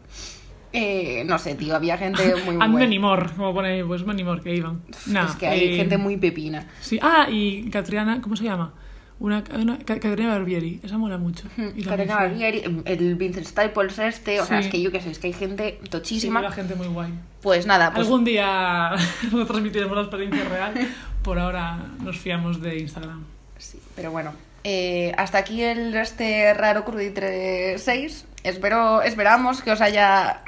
Eh, 0.77 1.23
no 1.25 1.39
sé, 1.39 1.55
tío, 1.55 1.77
había 1.77 1.97
gente 1.97 2.35
muy 2.45 2.57
buena. 2.57 2.67
many 2.67 2.99
more, 2.99 3.31
como 3.37 3.55
pone 3.55 3.69
ahí, 3.69 3.83
pues 3.85 4.05
many 4.05 4.25
more 4.25 4.43
que 4.43 4.55
iban. 4.57 4.83
Nah, 5.07 5.27
es 5.27 5.37
que 5.37 5.47
hay 5.47 5.75
eh, 5.75 5.77
gente 5.77 5.99
muy 5.99 6.17
pepina. 6.17 6.67
Sí, 6.81 6.99
ah, 7.01 7.29
y 7.31 7.71
Catriana, 7.71 8.21
¿cómo 8.21 8.35
se 8.35 8.43
llama? 8.45 8.75
Una, 9.21 9.45
una 9.55 9.79
Ca- 9.79 10.01
Catriana 10.01 10.33
Barbieri, 10.35 10.81
esa 10.83 10.99
mola 10.99 11.17
mucho. 11.17 11.45
Fue- 11.55 11.73
Barbieri, 12.07 12.65
el 12.85 13.15
Vincent 13.15 13.47
Staples 13.47 14.01
este, 14.01 14.41
o 14.41 14.45
sea, 14.45 14.61
Sí. 14.61 14.67
es 14.67 14.73
que 14.73 14.83
yo 14.83 14.91
qué 14.91 15.01
sé, 15.01 15.13
es 15.13 15.21
que 15.21 15.29
hay 15.29 15.33
gente 15.33 15.79
Sí, 15.85 15.89
tochísima. 15.89 16.43
la 16.43 16.51
gente 16.51 16.75
muy 16.75 16.89
guay. 16.89 17.13
Pues 17.41 17.65
nada, 17.67 17.95
pues 17.95 18.09
Algún 18.09 18.25
día 18.25 18.91
lo 19.33 19.47
transmitiremos 19.47 19.95
la 19.97 20.03
experiencia 20.03 20.43
real. 20.49 20.75
Por 21.23 21.39
ahora 21.39 21.79
nos 22.03 22.19
fiamos 22.19 22.61
de 22.61 22.81
Instagram. 22.81 23.23
Sí, 23.59 23.79
pero 23.95 24.11
bueno. 24.11 24.33
eh, 24.65 25.13
hasta 25.17 25.39
aquí 25.39 25.63
el 25.63 25.95
este 25.95 26.53
raro 26.55 26.85
Cruditre 26.85 27.79
6. 27.79 28.27
Espero, 28.45 29.03
esperamos 29.03 29.63
que 29.63 29.73
os 29.73 29.81
haya 29.81 30.43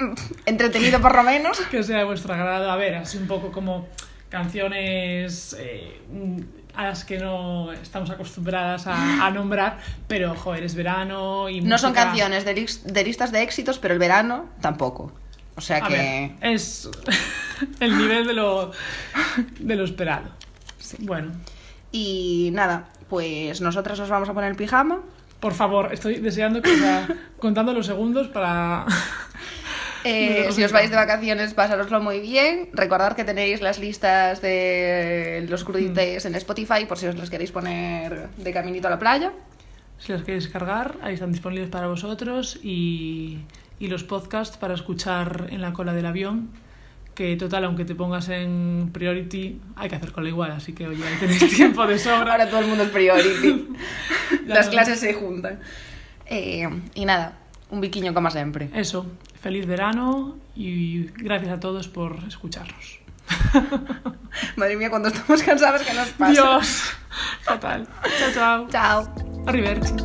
entretenido 0.45 1.01
por 1.01 1.15
lo 1.15 1.23
menos. 1.23 1.59
Que 1.71 1.83
sea 1.83 1.97
de 1.97 2.03
vuestro 2.05 2.33
agrado. 2.33 2.71
A 2.71 2.75
ver, 2.77 2.95
así 2.95 3.17
un 3.17 3.27
poco 3.27 3.51
como 3.51 3.87
canciones 4.29 5.55
eh, 5.59 5.99
a 6.75 6.85
las 6.85 7.03
que 7.05 7.17
no 7.17 7.73
estamos 7.73 8.09
acostumbradas 8.11 8.85
a, 8.87 9.25
a 9.25 9.31
nombrar, 9.31 9.79
pero 10.07 10.35
joder, 10.35 10.63
es 10.63 10.75
verano 10.75 11.49
y 11.49 11.61
No 11.61 11.77
son 11.77 11.93
canciones 11.93 12.45
de, 12.45 12.53
lis- 12.55 12.83
de 12.83 13.03
listas 13.03 13.31
de 13.31 13.41
éxitos, 13.41 13.79
pero 13.79 13.93
el 13.93 13.99
verano 13.99 14.45
tampoco. 14.61 15.11
O 15.55 15.61
sea 15.61 15.77
A 15.77 15.87
que... 15.87 15.93
ver, 16.41 16.53
es 16.53 16.87
el 17.79 17.97
nivel 17.97 18.27
de 18.27 18.33
lo, 18.33 18.71
de 19.59 19.75
lo 19.75 19.83
esperado. 19.85 20.29
Bueno, 20.99 21.31
Y 21.91 22.51
nada, 22.53 22.89
pues 23.09 23.59
nosotras 23.59 23.97
nos 23.99 24.09
vamos 24.09 24.29
a 24.29 24.33
poner 24.33 24.51
el 24.51 24.55
pijama. 24.55 25.01
Por 25.39 25.53
favor, 25.53 25.93
estoy 25.93 26.15
deseando 26.15 26.61
que 26.61 26.75
sea, 26.75 27.07
contando 27.39 27.73
los 27.73 27.85
segundos 27.85 28.27
para... 28.27 28.85
Eh, 30.03 30.47
si 30.51 30.63
os 30.63 30.71
vais 30.71 30.89
de 30.89 30.95
vacaciones, 30.95 31.53
pasároslo 31.53 32.01
muy 32.01 32.19
bien. 32.19 32.69
Recordad 32.73 33.15
que 33.15 33.23
tenéis 33.23 33.61
las 33.61 33.79
listas 33.79 34.41
de 34.41 35.45
los 35.49 35.63
crudites 35.63 36.25
en 36.25 36.35
Spotify 36.35 36.85
por 36.87 36.97
si 36.97 37.07
os 37.07 37.15
las 37.15 37.29
queréis 37.29 37.51
poner 37.51 38.29
de 38.37 38.53
caminito 38.53 38.87
a 38.87 38.91
la 38.91 38.99
playa. 38.99 39.31
Si 39.99 40.11
las 40.11 40.23
queréis 40.23 40.47
cargar, 40.47 40.95
ahí 41.01 41.15
están 41.15 41.31
disponibles 41.31 41.69
para 41.69 41.87
vosotros 41.87 42.59
y, 42.63 43.39
y 43.79 43.87
los 43.87 44.03
podcasts 44.03 44.57
para 44.57 44.75
escuchar 44.75 45.47
en 45.49 45.61
la 45.61 45.73
cola 45.73 45.93
del 45.93 46.05
avión. 46.05 46.49
Que 47.17 47.35
total, 47.35 47.63
aunque 47.65 47.83
te 47.83 47.95
pongas 47.95 48.29
en 48.29 48.91
priority, 48.93 49.59
hay 49.75 49.89
que 49.89 49.95
hacer 49.95 50.11
cola 50.11 50.29
igual, 50.29 50.51
así 50.51 50.73
que 50.73 50.85
oye, 50.85 51.03
ahí 51.03 51.15
tenéis 51.19 51.49
tiempo 51.55 51.87
de 51.87 51.97
sobra. 51.97 52.33
Ahora 52.33 52.47
todo 52.47 52.59
el 52.59 52.67
mundo 52.67 52.83
es 52.83 52.89
priority. 52.91 53.69
Las 54.45 54.67
no- 54.67 54.71
clases 54.73 54.99
se 54.99 55.15
juntan. 55.15 55.59
Eh, 56.27 56.69
y 56.93 57.05
nada, 57.05 57.39
un 57.71 57.81
biquiño 57.81 58.13
como 58.13 58.29
siempre. 58.29 58.69
Eso, 58.75 59.07
feliz 59.41 59.65
verano 59.65 60.37
y 60.55 61.05
gracias 61.15 61.53
a 61.53 61.59
todos 61.59 61.87
por 61.87 62.19
escucharnos. 62.27 62.99
Madre 64.55 64.75
mía, 64.75 64.91
cuando 64.91 65.07
estamos 65.09 65.41
cansados, 65.41 65.81
que 65.81 65.93
nos 65.95 66.09
pasa? 66.09 66.31
Dios, 66.31 66.83
fatal. 67.41 67.87
Chao, 68.19 68.31
chao. 68.31 68.67
Chao. 68.69 69.15
Arrivederci. 69.47 69.95